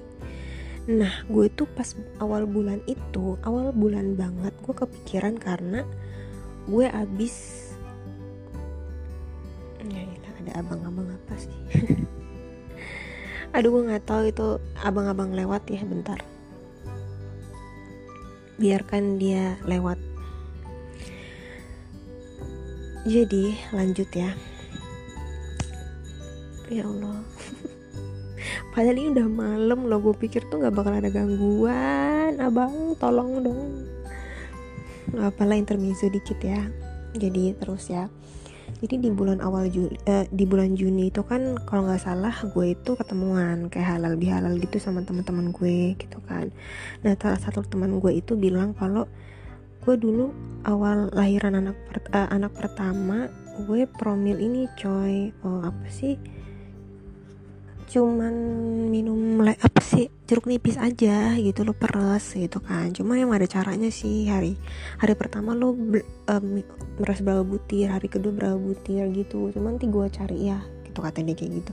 [0.86, 5.82] Nah gue tuh pas awal bulan itu awal bulan banget gue kepikiran karena
[6.70, 7.66] gue abis
[9.86, 11.56] ya ilah, ada abang-abang apa sih?
[13.56, 14.48] Aduh gue nggak tahu itu
[14.82, 16.20] abang-abang lewat ya bentar.
[18.62, 19.98] Biarkan dia lewat.
[23.06, 24.34] Jadi lanjut ya
[26.70, 27.22] ya Allah.
[28.76, 32.38] Padahal ini udah malam loh gue pikir tuh nggak bakal ada gangguan.
[32.38, 33.72] Abang tolong dong.
[35.16, 36.68] Apalah intermezzo dikit ya.
[37.16, 38.11] Jadi terus ya.
[38.82, 42.76] Jadi di bulan awal Juli eh, di bulan Juni itu kan kalau nggak salah gue
[42.76, 46.51] itu ketemuan kayak halal bihalal gitu sama teman-teman gue gitu kan.
[47.05, 49.07] Nah salah satu teman gue itu bilang kalau
[49.86, 50.34] gue dulu
[50.66, 53.30] awal lahiran anak per, uh, anak pertama
[53.63, 55.32] gue promil ini coy.
[55.45, 56.20] Oh apa sih
[57.86, 58.33] cuman
[58.89, 62.89] minum apa sih jeruk nipis aja gitu lo peres gitu kan.
[62.91, 64.57] Cuma yang ada caranya sih hari
[64.97, 66.45] hari pertama lo um,
[66.97, 69.53] meres berapa butir hari kedua berapa butir gitu.
[69.53, 70.59] Cuman nanti gue cari ya
[70.89, 71.71] gitu katanya kayak gitu.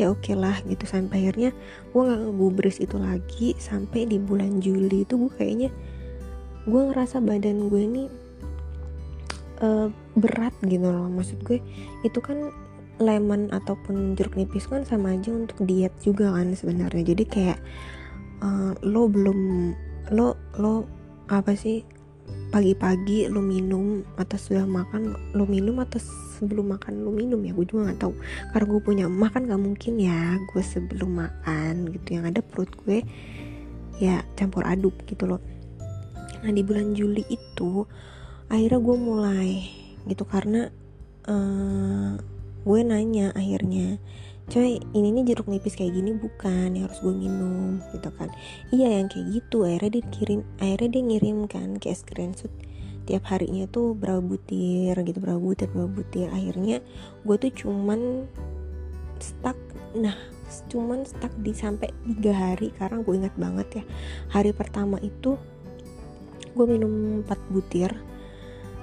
[0.00, 1.50] Ya oke okay lah gitu sampai akhirnya
[1.92, 5.68] gue nggak ngegubris itu lagi sampai di bulan Juli itu gue kayaknya
[6.64, 8.02] gue ngerasa badan gue ini
[9.60, 11.10] uh, berat gitu loh.
[11.12, 11.60] Maksud gue
[12.00, 12.48] itu kan
[13.00, 17.02] lemon ataupun jeruk nipis kan sama aja untuk diet juga kan sebenarnya.
[17.02, 17.58] Jadi kayak
[18.44, 19.72] uh, lo belum
[20.12, 20.84] lo lo
[21.32, 21.82] apa sih
[22.50, 25.98] pagi-pagi lo minum atau sudah makan lo minum atau
[26.38, 27.56] sebelum makan lo minum ya.
[27.56, 28.14] Gue juga nggak tahu.
[28.52, 32.20] Karena gue punya makan gak mungkin ya gue sebelum makan gitu.
[32.20, 33.02] Yang ada perut gue
[33.98, 35.40] ya campur aduk gitu loh.
[36.40, 37.84] Nah di bulan Juli itu
[38.50, 39.50] akhirnya gue mulai
[40.08, 40.72] gitu karena
[41.28, 42.16] uh,
[42.60, 43.96] gue nanya akhirnya
[44.50, 48.28] coy ini nih jeruk nipis kayak gini bukan yang harus gue minum gitu kan.
[48.74, 49.62] Iya yang kayak gitu.
[49.62, 52.50] Akhirnya dia kirim akhirnya dia ngirim kan kayak screenshot
[53.06, 56.26] tiap harinya tuh berapa butir gitu berapa butir berapa butir.
[56.34, 56.82] Akhirnya
[57.22, 58.26] gue tuh cuman
[59.22, 59.56] stuck
[59.94, 60.18] nah
[60.66, 63.84] cuman stuck di sampai tiga hari karena gue ingat banget ya.
[64.34, 65.38] Hari pertama itu
[66.50, 67.94] gue minum 4 butir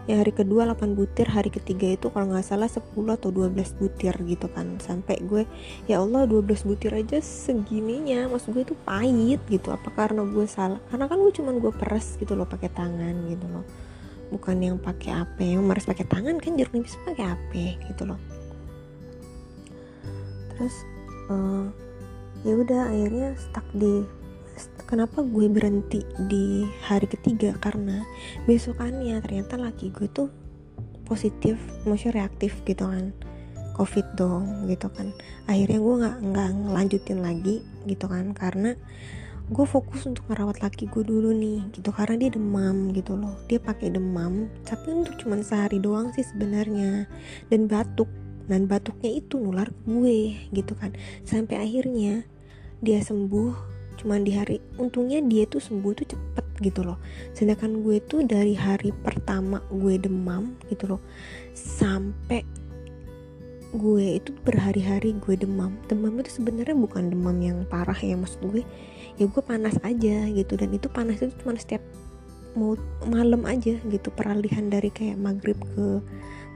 [0.08, 4.16] ya hari kedua 8 butir hari ketiga itu kalau nggak salah 10 atau 12 butir
[4.24, 4.80] gitu kan.
[4.80, 5.44] Sampai gue
[5.86, 8.32] ya Allah 12 butir aja segininya.
[8.32, 9.76] Maksud gue itu pahit gitu.
[9.76, 10.80] Apa karena gue salah?
[10.88, 13.68] Karena kan gue cuman gue peres gitu loh pakai tangan gitu loh.
[14.32, 18.20] Bukan yang pakai apa yang meres pakai tangan kan jeruk nipis pakai apa gitu loh.
[20.56, 20.76] Terus
[21.28, 21.68] uh,
[22.48, 24.08] ya udah akhirnya stuck di
[24.88, 27.54] kenapa gue berhenti di hari ketiga?
[27.60, 28.02] Karena
[28.50, 30.30] besokannya ternyata laki gue tuh
[31.08, 31.56] positif
[31.88, 33.14] maksudnya reaktif gitu kan.
[33.78, 35.14] Covid dong gitu kan.
[35.46, 38.34] Akhirnya gue nggak nggak ngelanjutin lagi gitu kan.
[38.34, 38.74] Karena
[39.48, 41.94] gue fokus untuk merawat laki gue dulu nih gitu.
[41.94, 43.38] Karena dia demam gitu loh.
[43.46, 47.06] Dia pakai demam tapi untuk cuman sehari doang sih sebenarnya.
[47.54, 48.10] Dan batuk
[48.48, 50.98] dan batuknya itu nular gue gitu kan.
[51.22, 52.26] Sampai akhirnya
[52.82, 56.98] dia sembuh cuman di hari untungnya dia tuh sembuh tuh cepet gitu loh.
[57.34, 61.02] Sedangkan gue tuh dari hari pertama gue demam gitu loh
[61.54, 62.46] sampai
[63.76, 65.76] gue itu berhari-hari gue demam.
[65.92, 68.64] Demam itu sebenarnya bukan demam yang parah ya maksud gue.
[69.18, 71.82] Ya gue panas aja gitu dan itu panas itu cuma setiap
[72.58, 72.74] mau
[73.06, 76.02] malam aja gitu peralihan dari kayak maghrib ke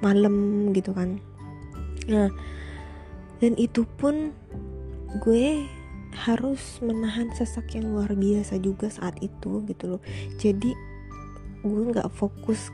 [0.02, 1.22] malam gitu kan.
[2.10, 2.30] Nah
[3.42, 4.34] dan itu pun
[5.26, 5.66] gue
[6.16, 10.02] harus menahan sesak yang luar biasa juga saat itu gitu loh.
[10.38, 10.76] Jadi
[11.62, 12.74] gue nggak fokus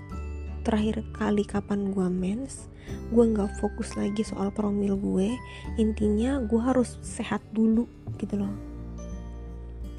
[0.63, 2.67] terakhir kali kapan gue mens
[3.11, 5.35] gue nggak fokus lagi soal promil gue.
[5.79, 7.87] Intinya gue harus sehat dulu
[8.19, 8.51] gitu loh.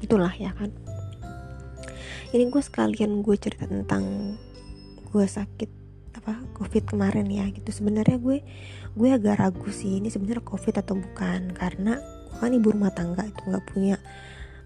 [0.01, 0.73] Itulah ya kan?
[2.29, 4.37] Ini gue sekalian gue cerita tentang
[5.09, 5.69] gue sakit
[6.21, 7.69] apa covid kemarin ya gitu.
[7.73, 8.45] Sebenarnya gue
[8.93, 11.53] gue agak ragu sih ini sebenarnya covid atau bukan?
[11.53, 11.97] Karena
[12.37, 13.97] kan ibu rumah tangga itu nggak punya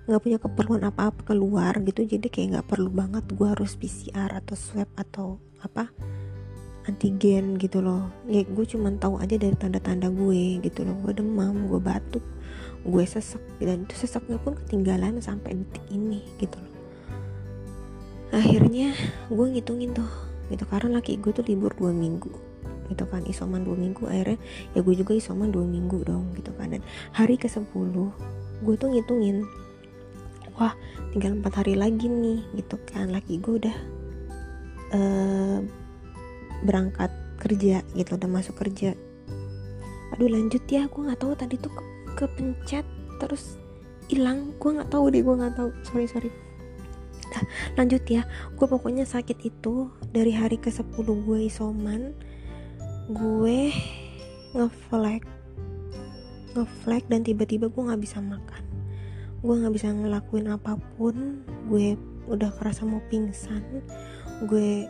[0.03, 2.03] nggak punya keperluan apa-apa keluar gitu.
[2.03, 5.87] Jadi kayak nggak perlu banget gue harus PCR atau swab atau apa
[6.83, 8.11] antigen gitu loh.
[8.27, 10.95] Ya gue cuma tahu aja dari tanda-tanda gue gitu loh.
[10.99, 12.23] Gue demam gue batuk
[12.83, 16.73] gue sesek dan itu seseknya pun ketinggalan sampai detik ini gitu loh.
[18.35, 18.91] Akhirnya
[19.31, 20.11] gue ngitungin tuh
[20.51, 20.67] gitu.
[20.67, 22.52] Karena laki gue tuh libur dua minggu
[22.89, 24.39] gitu kan isoman dua minggu akhirnya
[24.75, 26.73] ya gue juga isoman dua minggu dong gitu kan.
[26.73, 26.81] Dan
[27.15, 27.69] hari ke 10
[28.63, 29.43] gue tuh ngitungin
[30.55, 30.73] wah
[31.11, 33.11] tinggal empat hari lagi nih gitu kan.
[33.11, 33.77] Laki gue udah
[34.93, 35.59] uh,
[36.63, 38.95] berangkat kerja gitu udah masuk kerja.
[40.15, 41.83] Aduh lanjut ya gue nggak tahu tadi tuh ke
[42.23, 42.85] kepencet
[43.17, 43.57] terus
[44.11, 45.69] hilang gue nggak tahu deh gue nggak tahu.
[45.83, 46.31] Sorry sorry.
[47.33, 47.43] Nah,
[47.81, 48.21] lanjut ya.
[48.53, 52.13] Gue pokoknya sakit itu dari hari ke 10 gue isoman
[53.11, 53.75] gue
[54.55, 55.27] ngeflag
[56.53, 58.63] ngeflag dan tiba-tiba gue nggak bisa makan.
[59.43, 61.43] Gue nggak bisa ngelakuin apa pun.
[61.67, 61.97] Gue
[62.29, 63.83] udah kerasa mau pingsan.
[64.47, 64.87] Gue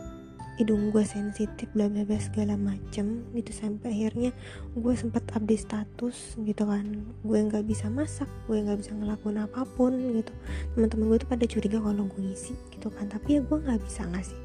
[0.54, 3.24] hidung gue sensitif bla bla bla segala macem.
[3.34, 4.30] Gitu sampai akhirnya
[4.76, 6.84] gue sempat update status gitu kan.
[7.24, 10.30] Gue nggak bisa masak gue nggak bisa ngelakuin apa pun gitu.
[10.76, 13.08] Teman-teman gue tuh pada curiga kalau gue ngisi gitu kan.
[13.10, 14.38] Tapi ya gue nggak bisa ngasih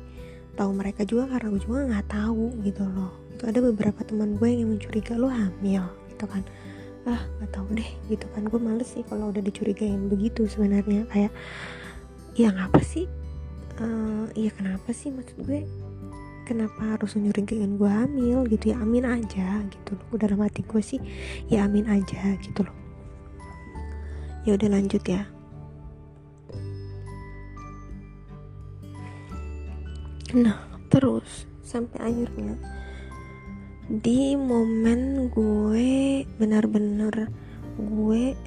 [0.55, 4.51] tahu mereka juga karena gue juga nggak tahu gitu loh itu ada beberapa teman gue
[4.51, 5.87] yang mencuriga lo hamil?
[6.11, 6.43] Gitu kan.
[7.07, 7.87] Ah nggak tahu deh.
[8.11, 8.43] Gitu kan.
[8.51, 11.07] Gue males sih kalau udah dicurigain begitu sebenarnya.
[11.07, 11.31] Kayak
[12.35, 13.07] ya ngapa sih?
[13.79, 15.07] Uh, ya kenapa sih?
[15.15, 15.63] Maksud gue
[16.43, 18.43] kenapa harus nyurigain gue hamil?
[18.51, 18.75] Gitu.
[18.75, 19.63] Ya amin aja.
[19.71, 20.03] Gitu loh.
[20.11, 20.99] Udah dalam hati gue sih
[21.47, 22.35] ya amin aja.
[22.43, 22.75] Gitu loh.
[24.43, 25.23] Ya udah lanjut ya.
[30.35, 30.59] Nah
[30.91, 32.59] terus sampai akhirnya
[33.89, 37.25] di momen gue benar-benar
[37.73, 38.37] gue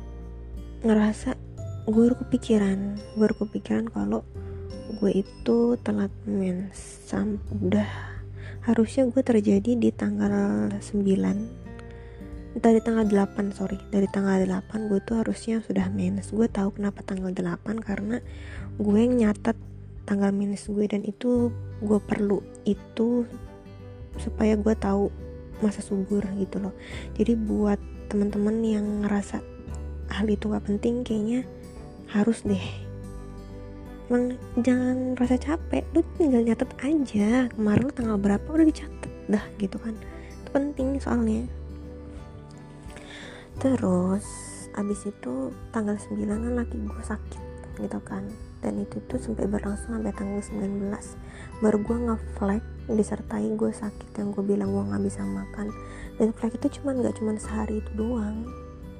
[0.87, 1.35] ngerasa
[1.91, 4.23] gue kepikiran baru kepikiran kalau
[5.03, 7.03] gue itu telat mens
[7.59, 7.91] udah.
[8.63, 13.83] Harusnya gue terjadi di tanggal 9 dari tanggal 8 sorry.
[13.91, 18.23] Dari tanggal 8 gue tuh harusnya sudah mens gue tahu kenapa tanggal 8 karena
[18.79, 19.59] gue nyatet
[20.07, 21.51] tanggal mens gue dan itu
[21.83, 23.27] gue perlu itu
[24.23, 25.32] supaya gue tahu
[25.63, 26.75] masa subur gitu loh.
[27.15, 27.79] Jadi buat
[28.11, 29.41] teman-teman yang ngerasa
[30.13, 31.49] hal itu gak penting kayaknya
[32.13, 32.61] harus deh.
[34.13, 39.45] Emang jangan rasa capek lu tinggal nyatet aja kemarin lu tanggal berapa udah dicatat dah
[39.57, 39.97] gitu kan.
[40.45, 41.49] Itu penting soalnya.
[43.57, 44.27] Terus
[44.77, 47.43] abis itu tanggal 9 kan laki gue sakit
[47.81, 48.29] gitu kan.
[48.61, 50.93] Dan itu tuh sampai berlangsung sampai tanggal 19
[51.65, 55.71] baru gue nge-flag disertai gue sakit yang gue bilang gue nggak bisa makan.
[56.19, 58.47] Dan flag itu cuman nggak cuman sehari itu doang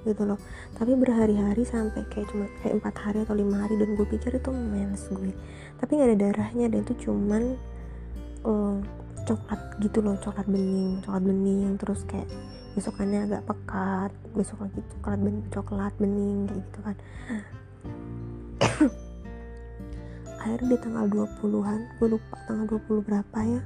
[0.03, 0.39] gitu loh.
[0.75, 4.51] Tapi berhari-hari sampai kayak cuma kayak empat hari atau lima hari dan gue pikir itu
[4.51, 5.31] mens gue.
[5.79, 7.59] Tapi nggak ada darahnya dan itu cuman
[8.47, 8.79] uh,
[9.23, 12.27] coklat gitu loh coklat bening coklat bening terus kayak
[12.75, 16.97] besokannya agak pekat besok lagi coklat bening coklat bening kayak gitu kan
[20.43, 23.63] akhirnya di tanggal 20-an gue lupa tanggal 20 berapa ya.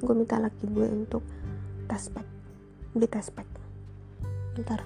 [0.00, 1.20] Gue minta laki gue untuk
[1.84, 2.38] tes pack
[2.96, 3.48] beli tes pack
[4.56, 4.80] bentar.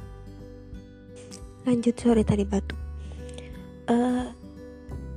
[1.62, 2.74] Lanjut sore tadi batu.
[3.86, 4.28] Uh,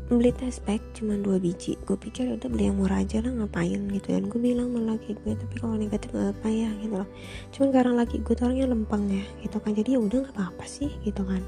[0.05, 1.75] beli test pack cuma dua biji.
[1.83, 5.17] Gue pikir udah beli yang murah aja lah ngapain gitu dan gue bilang sama laki
[5.25, 7.09] gue tapi kalau negatif gak apa ya gitu loh.
[7.51, 9.73] Cuman karena laki gue tuh orangnya lempeng ya gitu kan.
[9.73, 11.41] Jadi ya udah nggak apa-apa sih gitu kan.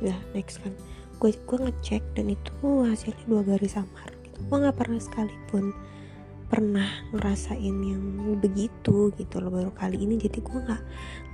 [0.00, 0.72] Udah next kan
[1.16, 2.54] gue gue ngecek dan itu
[2.84, 4.38] hasilnya dua garis samar gitu.
[4.46, 5.72] Gue nggak pernah sekalipun
[6.46, 10.20] pernah ngerasain yang begitu gitu loh baru kali ini.
[10.20, 10.82] Jadi gue nggak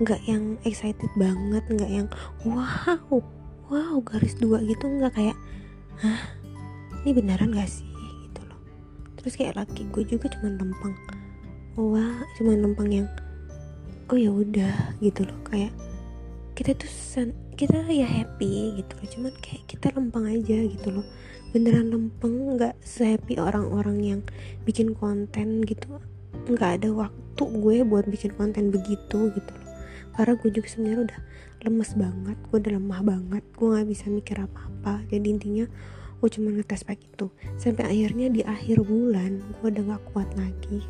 [0.07, 2.09] nggak yang excited banget nggak yang
[2.47, 3.21] wow
[3.69, 4.87] wow garis dua gitu.
[4.87, 5.37] Nggak kayak
[5.99, 6.23] hah
[7.03, 7.87] ini beneran gak sih?
[8.31, 8.61] gitu loh.
[9.19, 10.95] Terus kayak laki gue juga cuma lempeng
[11.75, 13.09] wah cuma lempeng yang
[14.13, 15.39] oh ya udah gitu loh.
[15.49, 15.75] Kayak
[16.55, 19.07] kita tuh sen kita ya happy gitu loh.
[19.07, 21.07] Cuman kayak kita lempeng aja gitu loh.
[21.55, 24.21] Beneran lempeng nggak sehappy orang-orang yang
[24.67, 26.03] bikin konten gitu.
[26.51, 29.71] Nggak ada waktu gue buat bikin konten begitu gitu loh.
[30.19, 31.21] Karena gue juga sebenarnya udah
[31.63, 33.45] lemes banget gue udah lemah banget.
[33.55, 35.07] Gue nggak bisa mikir apa-apa.
[35.07, 35.67] Jadi intinya
[36.19, 37.31] gue cuma ngetes pack itu.
[37.63, 40.83] Sampai akhirnya di akhir bulan gue udah gak kuat lagi.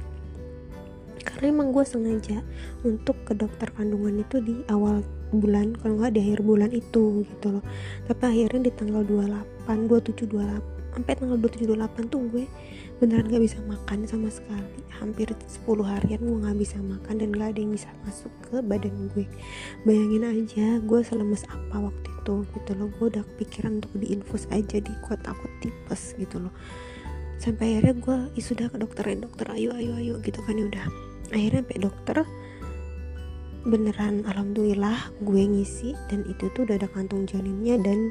[1.20, 2.40] Karena emang gue sengaja
[2.80, 7.46] untuk ke dokter kandungan itu di awal bulan kalau nggak di akhir bulan itu gitu
[7.58, 7.64] loh.
[8.08, 12.44] Tapi akhirnya di tanggal 28 27 28 sampai tanggal 27 28 tuh gue
[13.00, 14.78] beneran gak bisa makan sama sekali.
[15.00, 19.10] Hampir 10 harian gue gak bisa makan dan gak ada yang bisa masuk ke badan
[19.16, 19.24] gue.
[19.88, 22.88] Bayangin aja gue selemes apa waktu itu gitu loh.
[23.00, 26.52] Gue udah kepikiran untuk diinfus aja di kuat aku tipes gitu loh.
[27.40, 30.86] Sampai akhirnya gue sudah ke dokter dokter ayo ayo ayo gitu kan ya udah.
[31.32, 32.16] Akhirnya sampai dokter
[33.62, 38.10] beneran alhamdulillah gue ngisi dan itu tuh udah ada kantung janinnya dan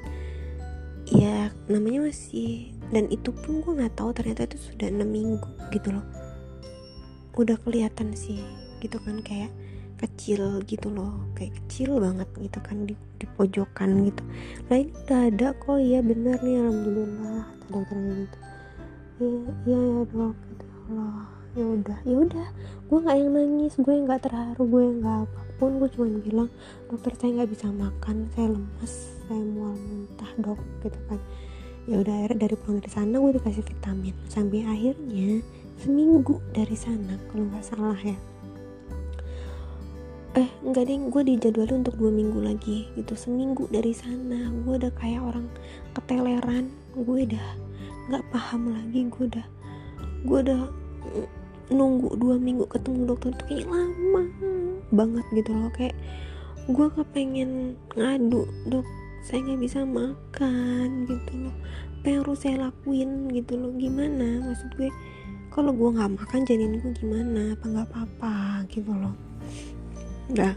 [1.11, 5.95] ya namanya masih dan itu pun gue nggak tahu ternyata itu sudah enam minggu gitu
[5.95, 6.05] loh.
[7.39, 8.43] Udah kelihatan sih
[8.83, 9.51] gitu kan kayak
[10.01, 14.23] kecil gitu loh kayak kecil banget gitu kan di, di pojokan gitu.
[14.67, 18.37] Nah ini udah ada kok ya bener nih alhamdulillah dokternya gitu.
[19.21, 19.29] Ya
[19.69, 22.47] ya, dok gitu Allah ya udah ya udah.
[22.87, 25.79] Gue nggak yang nangis gue nggak terharu gue nggak apa pun.
[25.79, 26.49] Gue cuma bilang
[26.87, 28.93] dokter saya nggak bisa makan saya lemas
[29.27, 31.19] saya mual muntah dok gitu kan.
[31.89, 34.15] Ya udah akhirnya dari pulang dari sana gue dikasih vitamin.
[34.27, 35.43] Sampai akhirnya
[35.81, 38.17] seminggu dari sana kalau nggak salah ya.
[40.31, 43.13] Eh enggak deh gue dijadwalin untuk dua minggu lagi gitu.
[43.19, 45.51] Seminggu dari sana gue udah kayak orang
[45.91, 46.71] keteleran.
[46.95, 47.47] Gue udah
[48.11, 49.47] nggak paham lagi gue udah
[50.27, 50.61] gue udah
[51.71, 54.23] nunggu dua minggu ketemu dokter tuh kayak lama
[54.91, 55.71] banget gitu loh.
[55.71, 55.95] Kayak
[56.67, 58.85] gue kepengen ngadu dok
[59.23, 61.55] saya nggak bisa makan gitu loh.
[62.03, 63.71] Apa saya lakuin gitu loh.
[63.79, 64.43] Gimana?
[64.51, 64.91] Maksud gue
[65.49, 67.55] kalau gue nggak makan janin gue gimana?
[67.55, 68.67] Apa nggak apa-apa?
[68.67, 69.15] gitu loh.
[70.29, 70.53] Udah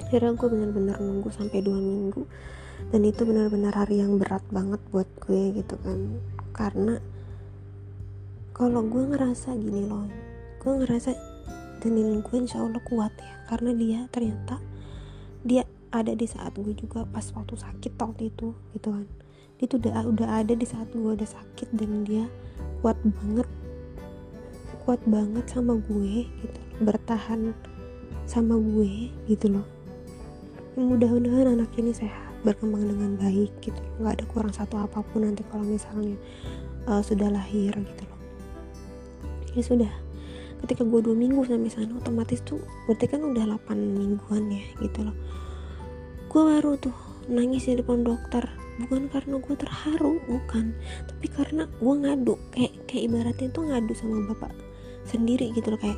[0.00, 2.26] akhirnya gue bener-bener nunggu sampai dua minggu.
[2.90, 6.18] Dan itu benar-benar hari yang berat banget buat gue gitu kan.
[6.50, 6.98] Karena
[8.60, 10.04] kalau gue ngerasa gini loh
[10.60, 11.16] gue ngerasa
[11.80, 14.60] janin gue insya Allah kuat ya karena dia ternyata
[15.40, 19.08] dia ada di saat gue juga pas waktu sakit waktu itu gitu kan.
[19.56, 22.28] Dia tuh udah udah ada di saat gue udah sakit dan dia
[22.84, 23.48] kuat banget
[24.84, 26.60] kuat banget sama gue gitu.
[26.84, 27.56] Bertahan
[28.28, 29.66] sama gue gitu loh.
[30.76, 33.80] Mudah-mudahan anak ini sehat berkembang dengan baik gitu.
[33.98, 36.20] Nggak ada kurang satu apa pun nanti kalau misalnya
[36.84, 38.09] uh, sudah lahir gitu
[39.54, 39.92] ya sudah.
[40.60, 45.08] Ketika gue dua minggu sampai sana otomatis tuh berarti kan udah 8 mingguan ya gitu
[45.08, 45.16] loh.
[46.28, 46.92] Gue baru tuh
[47.32, 48.44] nangis di depan dokter.
[48.80, 50.76] Bukan karena gue terharu bukan.
[51.08, 54.52] Tapi karena gue ngadu kayak kayak ibaratnya tuh ngadu sama bapak
[55.08, 55.96] sendiri gitu loh kayak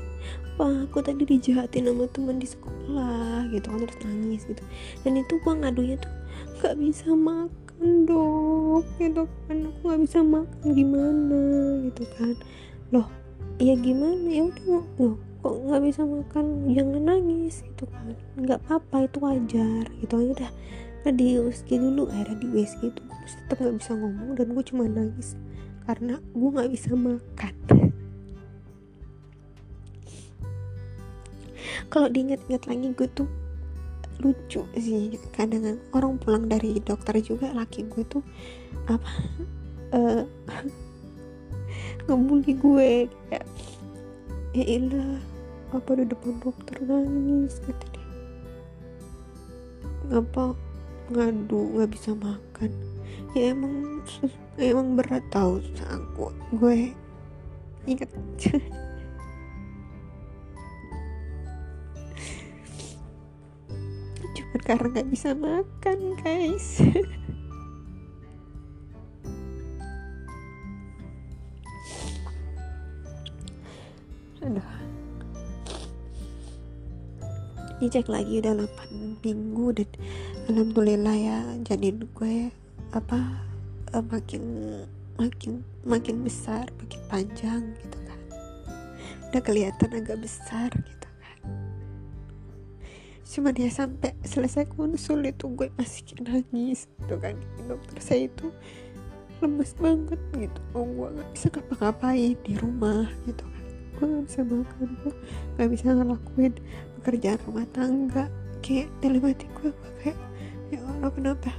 [0.54, 4.62] apa aku tadi dijahatin sama teman di sekolah gitu kan terus nangis gitu.
[5.02, 6.12] Dan itu gue ngadunya tuh
[6.62, 8.86] nggak bisa makan dok.
[9.02, 11.42] Gitu kan aku nggak bisa makan gimana?
[11.90, 12.34] Gitu kan.
[12.94, 13.21] Loh
[13.62, 14.26] ya gimana?
[14.26, 16.74] Ya udah loh kok nggak bisa makan?
[16.74, 18.14] Jangan nangis gitu kan.
[18.34, 20.14] Nggak apa-apa itu wajar gitu.
[20.18, 20.50] Aja udah
[21.02, 24.62] nah di USG dulu akhirnya di USG itu gue tetap nggak bisa ngomong dan gue
[24.62, 25.34] cuma nangis
[25.82, 27.54] karena gue nggak bisa makan.
[31.90, 33.26] Kalau diinget-inget lagi gue tuh
[34.22, 35.10] lucu sih.
[35.34, 38.22] Kadang orang pulang dari dokter juga laki gue tuh
[38.86, 39.10] apa
[39.94, 40.22] uh,
[42.06, 42.92] ngebully gue.
[43.30, 43.46] Kayak
[44.52, 45.16] ya ilah
[45.72, 48.04] apa di depan dokter nangis gitu dia
[50.12, 50.52] ngapa
[51.08, 52.70] ngadu nggak bisa makan.
[53.32, 54.04] Ya emang
[54.60, 55.56] emang berat tau
[55.88, 56.92] aku gue.
[57.88, 58.12] Inget
[64.52, 66.78] cuma karena nggak bisa makan guys
[74.42, 74.68] aduh.
[77.78, 79.90] Dicek lagi udah 8 minggu dan
[80.50, 82.50] alhamdulillah ya jadi gue
[82.94, 83.18] apa
[83.94, 84.42] uh, makin
[85.18, 88.20] makin makin besar makin panjang gitu kan.
[89.30, 91.38] Udah kelihatan agak besar gitu kan.
[93.26, 97.34] Cuman ya sampai selesai konsul itu gue masih nangis gitu kan.
[97.66, 98.50] Dokter saya itu
[99.42, 100.60] lemes banget gitu.
[100.74, 103.42] Oh gue nggak bisa ngapa-ngapain di rumah gitu
[103.98, 105.14] gue gak bisa makan gue
[105.58, 106.52] gak bisa ngelakuin
[107.00, 108.24] pekerjaan rumah tangga.
[108.62, 110.18] Kayak dalam hati gue gue kayak
[110.70, 111.50] ya Allah kenapa?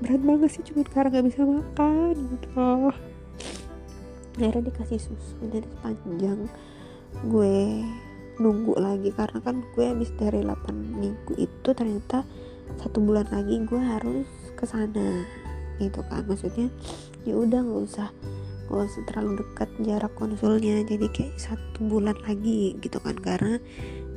[0.00, 2.68] Berat banget sih cuma karena gak bisa makan gitu.
[4.36, 6.40] Akhirnya dikasih susu dan sepanjang
[7.28, 7.84] gue
[8.36, 9.08] nunggu lagi.
[9.12, 12.24] Karena kan gue habis dari 8 minggu itu ternyata
[12.82, 15.24] satu bulan lagi gue harus ke sana
[15.80, 16.24] gitu kan.
[16.24, 16.68] Maksudnya
[17.24, 18.08] ya udah nggak usah
[18.74, 23.14] usah terlalu dekat jarak konsulnya jadi kayak satu bulan lagi gitu kan.
[23.14, 23.62] Karena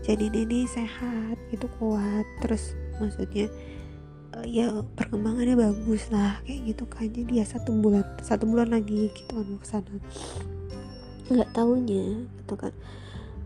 [0.02, 2.26] jadi ini sehat gitu kuat.
[2.41, 3.52] Terus maksudnya
[4.34, 7.06] uh, ya perkembangannya bagus lah kayak gitu kan.
[7.14, 9.95] Jadi ya satu bulan satu bulan lagi gitu kan ke sana.
[11.30, 12.74] Nggak tahunya gitu kan.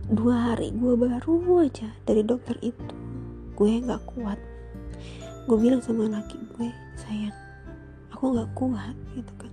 [0.07, 2.95] Dua hari gue baru aja dari dokter itu.
[3.59, 4.39] Gue nggak kuat.
[5.43, 7.35] Gue bilang sama laki gue sayang
[8.23, 9.52] aku nggak kuat gitu kan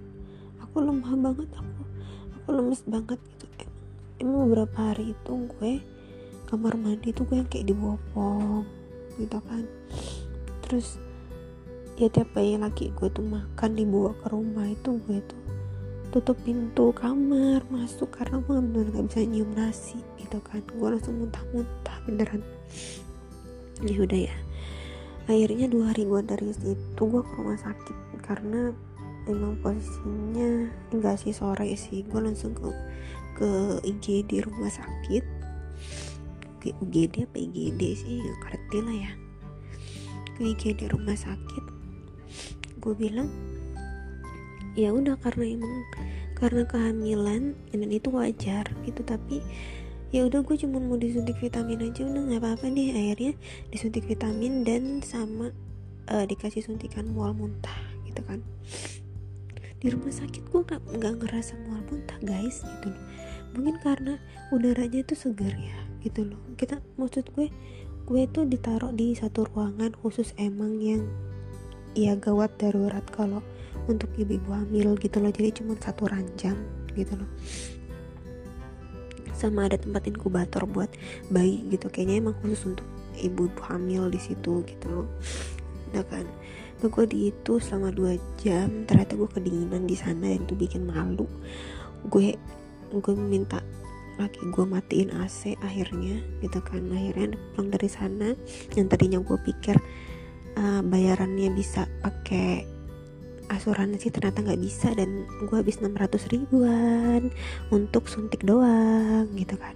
[0.81, 1.83] aku lemah banget aku
[2.41, 3.45] aku lemes banget gitu.
[4.17, 5.73] Emang emang beberapa hari itu gue
[6.49, 8.65] kamar mandi tuh gue yang kayak dibopong
[9.21, 9.69] gitu kan.
[10.65, 10.97] Terus
[12.01, 15.41] ya tiap bayi lagi gue tuh makan dibawa ke rumah itu gue tuh
[16.17, 20.65] tutup pintu kamar masuk karena gue bener gak bisa nyium nasi gitu kan.
[20.65, 22.41] Gue langsung muntah-muntah beneran.
[23.85, 24.37] Ya udah ya.
[25.29, 28.73] Akhirnya dua hari gue dari situ gue ke rumah sakit karena
[29.31, 32.03] emang posisinya enggak sih sore sih.
[32.07, 32.69] Gue langsung ke
[33.39, 33.51] ke
[33.87, 35.25] IGD rumah sakit.
[36.61, 38.21] Ke UGD apa IGD sih?
[38.21, 39.13] Gak ngerti lah ya.
[40.37, 41.65] Ke IGD rumah sakit.
[42.83, 43.31] Gue bilang
[44.79, 45.75] ya udah karena emang
[46.39, 49.01] karena kehamilan dan itu wajar gitu.
[49.07, 49.41] Tapi
[50.11, 52.91] ya udah gue cuma mau disuntik vitamin aja udah nggak apa-apa deh.
[52.93, 53.33] Akhirnya
[53.73, 55.55] disuntik vitamin dan sama
[56.11, 58.43] uh, dikasih suntikan mual muntah gitu kan
[59.81, 63.05] di rumah sakit gue nggak nggak ngerasa mual muntah guys gitu loh.
[63.57, 64.15] Mungkin karena
[64.53, 66.41] udaranya itu segar ya gitu loh.
[66.61, 67.49] Kita maksud gue
[68.05, 71.09] gue itu ditaruh di satu ruangan khusus emang yang
[71.97, 73.41] ya gawat darurat kalau
[73.89, 75.33] untuk ibu-ibu hamil gitu loh.
[75.33, 76.61] Jadi cuma satu ranjang
[76.93, 77.31] gitu loh.
[79.33, 80.93] Sama ada tempat inkubator buat
[81.33, 81.89] bayi gitu.
[81.89, 82.85] Kayaknya emang khusus untuk
[83.17, 85.09] ibu-ibu hamil di situ gitu loh.
[85.91, 86.29] Udah kan
[86.81, 90.89] nah gue di itu selama dua jam ternyata gue kedinginan di sana dan itu bikin
[90.89, 91.29] malu.
[92.09, 92.35] Gue
[92.91, 93.61] gue minta
[94.17, 96.81] lagi gue matiin AC akhirnya gitu kan.
[96.89, 98.33] Akhirnya pulang dari sana
[98.75, 99.77] yang tadinya gue pikir
[100.57, 102.81] uh, bayarannya bisa pakai
[103.51, 107.35] asuransi ternyata nggak bisa dan gue habis 600 ribuan
[107.75, 109.75] untuk suntik doang gitu kan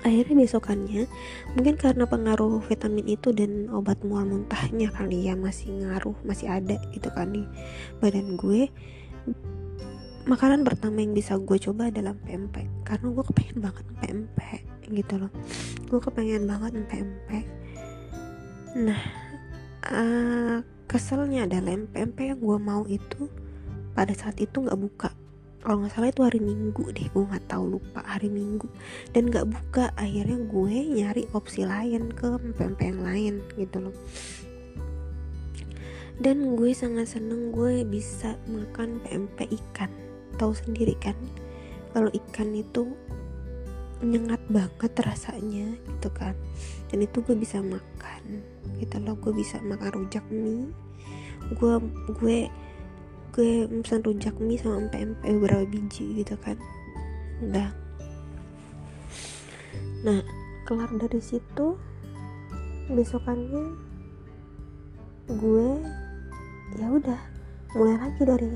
[0.00, 1.04] akhirnya besokannya
[1.52, 6.80] mungkin karena pengaruh vitamin itu dan obat mual muntahnya kali ya masih ngaruh masih ada
[6.96, 7.44] gitu kan di
[8.00, 8.72] badan gue
[10.28, 12.68] makanan pertama yang bisa gue coba adalah pempek.
[12.84, 15.32] Karena gue kepengen banget pempek gitu loh.
[15.88, 17.46] Gue kepengen banget pempek.
[18.76, 19.02] Nah
[19.90, 23.30] uh, keselnya adalah pempek yang gue mau itu
[23.94, 25.10] pada saat itu nggak buka
[25.60, 28.64] kalau nggak salah itu hari minggu deh gue nggak tahu lupa hari minggu.
[29.12, 33.96] Dan nggak buka akhirnya gue nyari opsi lain ke pempek yang lain gitu loh.
[36.20, 39.92] Dan gue sangat seneng gue bisa makan pempek ikan.
[40.40, 41.16] Tahu sendiri kan
[41.92, 42.96] kalau ikan itu
[44.00, 46.32] nyengat banget rasanya gitu kan.
[46.88, 48.40] Dan itu gue bisa makan
[48.80, 49.12] gitu loh.
[49.20, 50.72] Gue bisa makan rujak mie.
[51.52, 51.76] Gue
[52.16, 52.48] gue
[53.30, 56.58] gue pesan rujak mie sama pempek beberapa biji gitu kan.
[57.42, 57.70] Udah.
[60.02, 60.20] Nah
[60.66, 61.78] kelar dari situ
[62.90, 63.74] besokannya
[65.30, 65.68] gue
[66.74, 67.20] ya udah
[67.78, 68.50] mulai lagi dari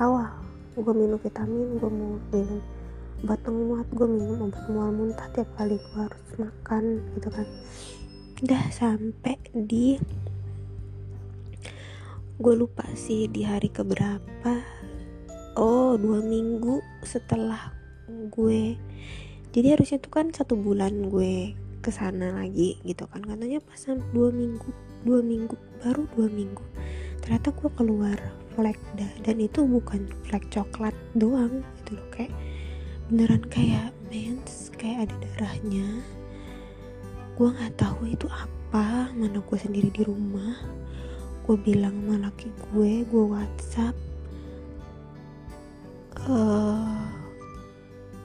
[0.00, 0.32] awal.
[0.72, 2.60] Gue minum vitamin gue mau minum
[3.24, 7.46] obat penguat gue minum obat mual muntah tiap kali gue harus makan gitu kan.
[8.40, 10.00] Udah sampai di
[12.34, 14.58] gue lupa sih di hari keberapa.
[15.54, 17.70] Oh dua minggu setelah
[18.10, 18.74] gue.
[19.54, 23.22] Jadi harusnya tuh kan satu bulan gue ke sana lagi gitu kan.
[23.22, 24.66] Katanya pasan dua minggu
[25.06, 25.54] dua minggu
[25.84, 26.64] baru dua minggu
[27.22, 28.18] ternyata gue keluar
[28.58, 29.12] flek dah.
[29.22, 32.34] Dan itu bukan flek coklat doang gitu loh kayak
[33.06, 36.02] beneran kayak mens kayak ada darahnya.
[37.38, 40.83] Gue nggak tahu itu apa mana gue sendiri di rumah
[41.44, 43.92] gue bilang sama laki gue gue whatsapp.
[46.24, 47.04] Uh,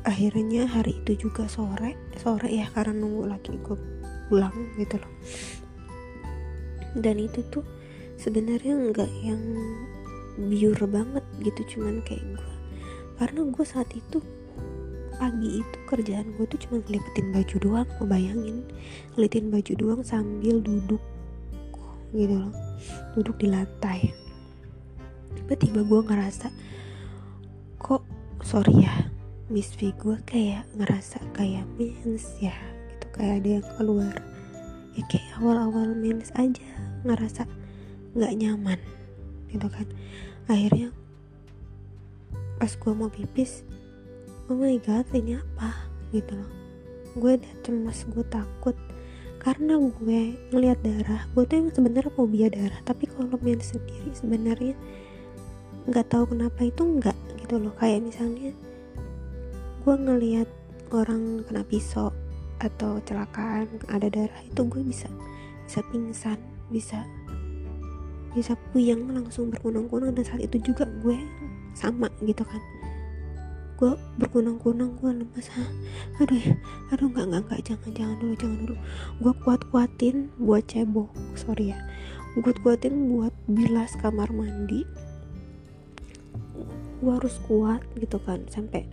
[0.07, 3.75] akhirnya hari itu juga sore sore ya karena nunggu laki gue
[4.31, 5.13] pulang gitu loh.
[6.95, 7.67] Dan itu tuh
[8.15, 9.43] sebenarnya nggak yang
[10.39, 12.53] biur banget gitu cuman kayak gue.
[13.19, 14.23] Karena gue saat itu
[15.19, 18.63] pagi itu kerjaan gue tuh cuma ngelipetin baju doang ngebayangin.
[19.19, 21.03] Ngeliatin baju doang sambil duduk
[22.13, 22.53] gitu loh.
[23.17, 24.13] Duduk di lantai.
[25.37, 26.47] Tiba-tiba gue ngerasa
[27.79, 28.03] kok
[28.43, 28.93] sorry ya
[29.49, 32.53] Miss V gue kayak ngerasa kayak mens ya
[32.93, 33.05] gitu.
[33.17, 34.15] Kayak ada yang keluar.
[34.93, 36.69] Ya kayak awal-awal mens aja
[37.05, 37.49] ngerasa
[38.13, 38.79] nggak nyaman
[39.49, 39.87] gitu kan.
[40.49, 40.93] Akhirnya
[42.59, 43.63] pas gue mau pipis
[44.49, 45.89] oh my god ini apa?
[46.13, 46.51] Gitu loh.
[47.17, 48.77] Gue udah cemas gue takut
[49.39, 50.21] karena gue
[50.51, 52.79] ngelihat darah gue tuh yang sebenarnya fobia darah.
[52.83, 54.75] Tapi kalau main sendiri sebenarnya
[55.87, 57.73] nggak tahu kenapa itu enggak gitu loh.
[57.79, 58.51] Kayak misalnya
[59.87, 60.49] gue ngelihat
[60.91, 62.11] orang kena pisau
[62.59, 65.07] atau kecelakaan ada darah itu gue bisa
[65.63, 67.07] bisa pingsan bisa
[68.35, 71.17] bisa puyeng langsung berkunang-kunang dan saat itu juga gue
[71.73, 72.61] sama gitu kan
[73.79, 75.71] gue berkunang-kunang gue lemas Hah?
[76.19, 76.35] aduh
[76.91, 77.59] aduh nggak nggak nggak.
[77.63, 78.75] Jangan jangan dulu jangan dulu.
[79.23, 81.07] Gue kuat kuatin buat cebok
[81.39, 81.79] sorry ya.
[82.35, 84.83] Gue kuatin buat bilas kamar mandi.
[86.99, 88.83] Gue harus kuat gitu kan sampai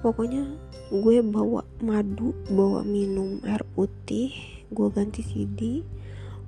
[0.00, 0.48] pokoknya
[0.88, 4.32] gue bawa madu bawa minum air putih
[4.72, 5.84] gue ganti CD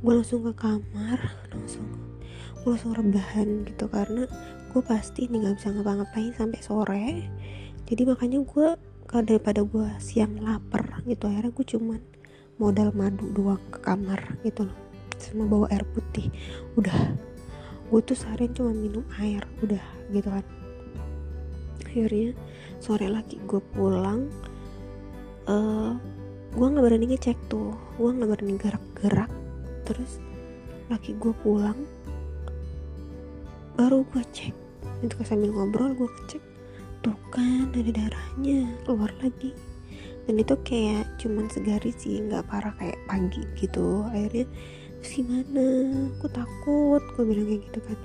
[0.00, 1.20] gue langsung ke kamar
[1.52, 1.84] langsung
[2.62, 3.90] gue langsung rebahan gitu.
[3.90, 4.24] Karena
[4.72, 7.06] gue pasti nih nggak bisa ngapa-ngapain sampai sore.
[7.84, 8.68] Jadi makanya gue
[9.20, 12.00] daripada gue siang lapar gitu akhirnya gue cuman
[12.56, 14.78] modal madu doang ke kamar gitu loh.
[15.20, 16.32] Sama bawa air putih.
[16.80, 17.12] Udah.
[17.92, 20.44] Gue tuh seharian cuma minum air udah gitu kan.
[21.84, 22.32] Akhirnya
[22.80, 24.32] sore lagi gue pulang
[25.44, 25.92] uh,
[26.56, 27.76] gue nggak berani ngecek tuh.
[28.00, 29.28] Gue nggak berani gerak-gerak.
[29.84, 30.16] Terus
[30.88, 31.76] laki gue pulang
[33.72, 34.61] baru gue cek
[35.02, 36.42] itu sambil ngobrol gue ngecek
[37.02, 39.50] tuh kan ada darahnya keluar lagi.
[40.22, 44.46] Dan itu kayak cuman segaris sih nggak parah kayak pagi gitu akhirnya
[45.02, 45.66] terus gimana?
[46.14, 47.98] Aku takut gue bilang kayak gitu kan.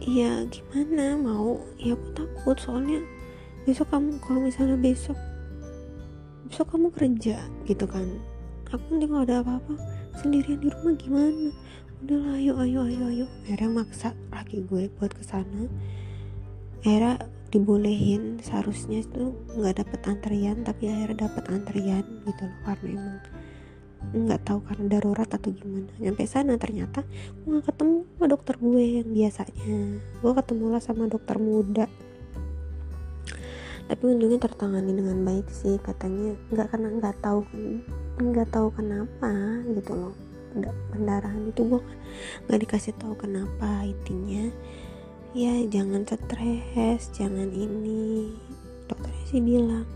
[0.00, 1.20] Ya gimana?
[1.20, 1.60] Mau?
[1.76, 3.04] Ya aku takut soalnya
[3.68, 5.18] besok kamu kalau misalnya besok
[6.48, 7.36] besok kamu kerja
[7.68, 8.08] gitu kan.
[8.72, 9.76] Aku nanti kalau ada apa-apa
[10.16, 11.52] sendirian di rumah gimana
[12.06, 13.26] udahlah ayo ayo ayo ayo.
[13.42, 15.66] Akhirnya maksa laki gue buat ke sana
[16.86, 18.38] akhirnya dibolehin.
[18.38, 23.18] Seharusnya itu nggak dapet antrian tapi akhirnya dapet antrian gitu loh karena emang
[24.06, 25.90] nggak tahu karena darurat atau gimana.
[25.98, 27.02] Nyampe sana ternyata
[27.42, 29.78] gue gak ketemu sama dokter gue yang biasanya.
[30.22, 31.90] Gue ketemu lah sama dokter muda.
[33.90, 36.38] Tapi untungnya tertangani dengan baik sih katanya.
[36.54, 37.42] Nggak karena nggak tahu
[38.22, 40.25] nggak tahu kenapa gitu loh
[40.64, 41.82] pendarahan itu gue
[42.48, 44.48] nggak dikasih tahu kenapa intinya.
[45.36, 48.32] Ya jangan stres jangan ini.
[48.88, 49.86] Dokternya sih bilang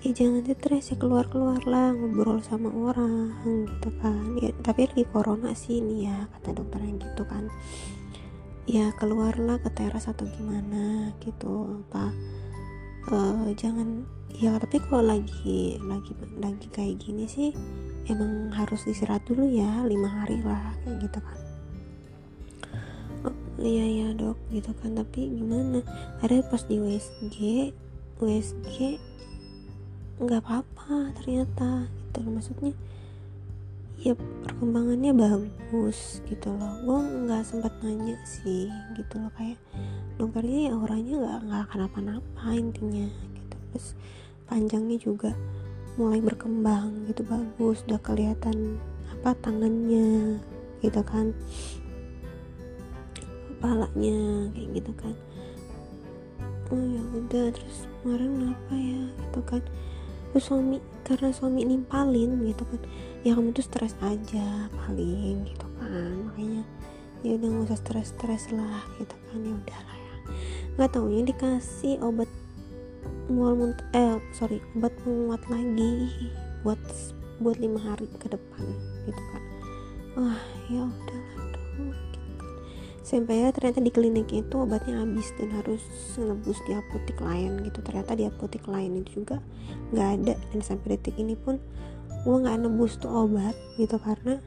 [0.00, 3.36] ya jangan stres ya keluar keluar lah ngobrol sama orang
[3.68, 4.40] gitu kan.
[4.40, 7.46] Ya tapi lagi corona sih ini ya kata dokter yang gitu kan.
[8.66, 11.84] Ya keluarlah ke teras atau gimana gitu.
[11.86, 12.10] Apa
[13.12, 14.06] uh, jangan
[14.40, 17.50] ya tapi kalau lagi lagi lagi kayak gini sih
[18.08, 21.38] emang harus istirahat dulu ya lima hari lah kayak gitu kan.
[23.26, 24.96] Oh, iya ya dok gitu kan.
[24.96, 25.84] Tapi gimana?
[26.24, 27.36] Ada pas di USG
[28.20, 29.00] USG
[30.20, 32.32] nggak apa-apa ternyata gitu loh.
[32.36, 32.72] Maksudnya
[34.00, 36.72] ya perkembangannya bagus gitu loh.
[36.84, 39.32] Gue nggak sempat nanya sih gitu loh.
[39.36, 39.60] Kayak
[40.16, 43.56] dokternya ya orangnya nggak nggak kenapa-napa intinya gitu.
[43.72, 43.86] Terus
[44.48, 45.32] panjangnya juga
[45.98, 48.78] mulai berkembang gitu bagus udah kelihatan
[49.14, 50.38] apa tangannya
[50.84, 51.34] gitu kan
[53.60, 55.14] kepalanya kayak gitu kan.
[56.70, 59.62] Oh ya udah terus kemarin apa ya gitu kan
[60.30, 62.80] terus suami karena suami nimpalin gitu kan
[63.26, 66.62] ya kamu tuh stres aja paling gitu kan makanya
[67.26, 70.14] ya udah nggak usah stres stres lah gitu kan ya udahlah ya.
[70.78, 72.30] Nggak taunya dikasih obat
[73.30, 76.10] mual munt eh sorry obat penguat lagi
[76.66, 76.78] buat
[77.40, 78.64] buat lima hari ke depan
[79.08, 79.42] gitu kan.
[80.18, 81.40] Wah ya udahlah
[83.00, 85.82] sampai ya ternyata di klinik itu obatnya habis dan harus
[86.14, 87.82] nebus di apotek lain gitu.
[87.82, 89.42] Ternyata di apotek lain itu juga
[89.90, 91.58] nggak ada dan sampai detik ini pun
[92.22, 93.98] gue nggak nebus tuh obat gitu.
[93.98, 94.38] Karena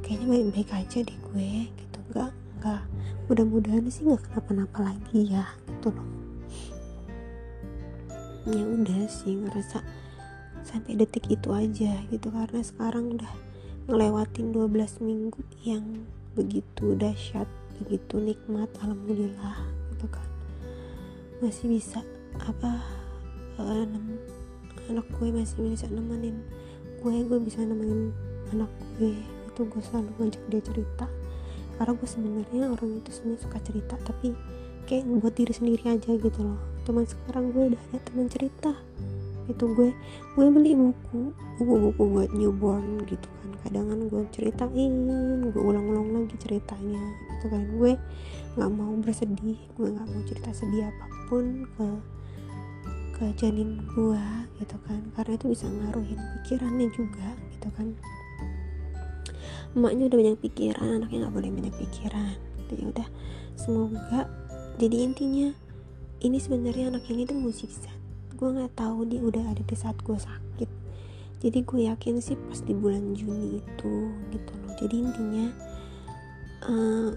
[0.00, 1.98] kayaknya baik-baik aja deh gue gitu.
[2.14, 2.82] Nggak nggak
[3.28, 6.19] mudah-mudahan sih nggak kenapa-napa lagi ya gitu loh
[8.50, 9.82] ya udah sih ngerasa
[10.66, 12.28] sampai detik itu aja gitu.
[12.30, 13.32] Karena sekarang udah
[13.90, 16.06] ngelewatin 12 minggu yang
[16.38, 17.48] begitu dahsyat
[17.82, 19.56] begitu nikmat alhamdulillah
[19.94, 20.26] gitu kan.
[21.40, 22.04] Masih bisa
[22.38, 22.84] apa
[23.58, 23.86] uh,
[24.90, 26.42] anak gue masih bisa nemenin
[27.00, 28.12] gue gue bisa nemenin
[28.54, 28.70] anak
[29.00, 29.16] gue.
[29.50, 31.06] Itu gue selalu ngajak dia cerita.
[31.80, 34.36] Karena gue sebenarnya orang itu sebenarnya suka cerita tapi
[34.84, 38.74] kayak buat diri sendiri aja gitu loh teman sekarang gue udah ada teman cerita.
[39.46, 39.94] Itu gue
[40.34, 41.30] gue beli buku
[41.62, 43.50] buku-buku buat newborn gitu kan.
[43.62, 44.94] Kadang kan gue ceritain
[45.54, 46.98] gue ulang-ulang lagi ceritanya
[47.38, 47.62] gitu kan.
[47.78, 47.94] Gue
[48.58, 51.86] nggak mau bersedih gue nggak mau cerita sedih apa pun ke
[53.14, 54.24] ke janin gue
[54.58, 54.98] gitu kan.
[55.14, 57.94] Karena itu bisa ngaruhin pikirannya juga gitu kan.
[59.78, 62.34] Emaknya udah banyak pikiran anaknya nggak boleh banyak pikiran.
[62.66, 63.08] Jadi udah
[63.54, 64.26] semoga
[64.82, 65.69] jadi intinya
[66.20, 67.72] ini sebenarnya anak ini tuh musik
[68.40, 70.70] gue nggak tahu dia udah ada di saat gue sakit.
[71.44, 73.92] Jadi gue yakin sih pas di bulan Juni itu
[74.32, 74.72] gitu loh.
[74.80, 75.46] Jadi intinya
[76.64, 77.12] uh,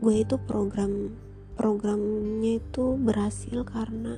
[0.00, 1.12] gue itu program
[1.60, 4.16] programnya itu berhasil karena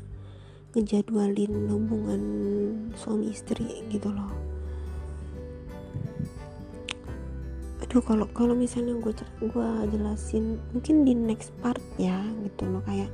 [0.78, 2.22] ngejadwalin hubungan
[2.94, 4.30] suami istri gitu loh.
[7.82, 9.10] Aduh kalau kalau misalnya gue
[9.42, 12.82] gue jelasin mungkin di next part ya gitu loh.
[12.86, 13.10] Kayak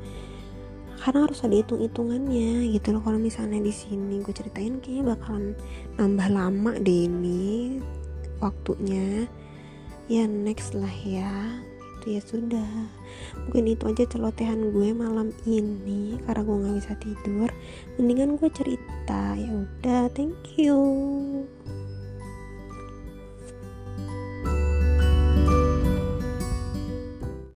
[1.01, 3.01] karena harus ada hitung hitungannya gitu loh.
[3.01, 5.57] Kalau misalnya di sini gue ceritain kayaknya bakalan
[5.97, 7.81] nambah lama deh ini
[8.45, 9.25] waktunya.
[10.13, 11.65] Ya next lah ya.
[12.01, 12.73] Gitu ya sudah.
[13.49, 16.21] Mungkin itu aja celotehan gue malam ini.
[16.29, 17.49] Karena gue nggak bisa tidur
[17.97, 19.33] mendingan gue cerita.
[19.41, 20.77] Ya udah thank you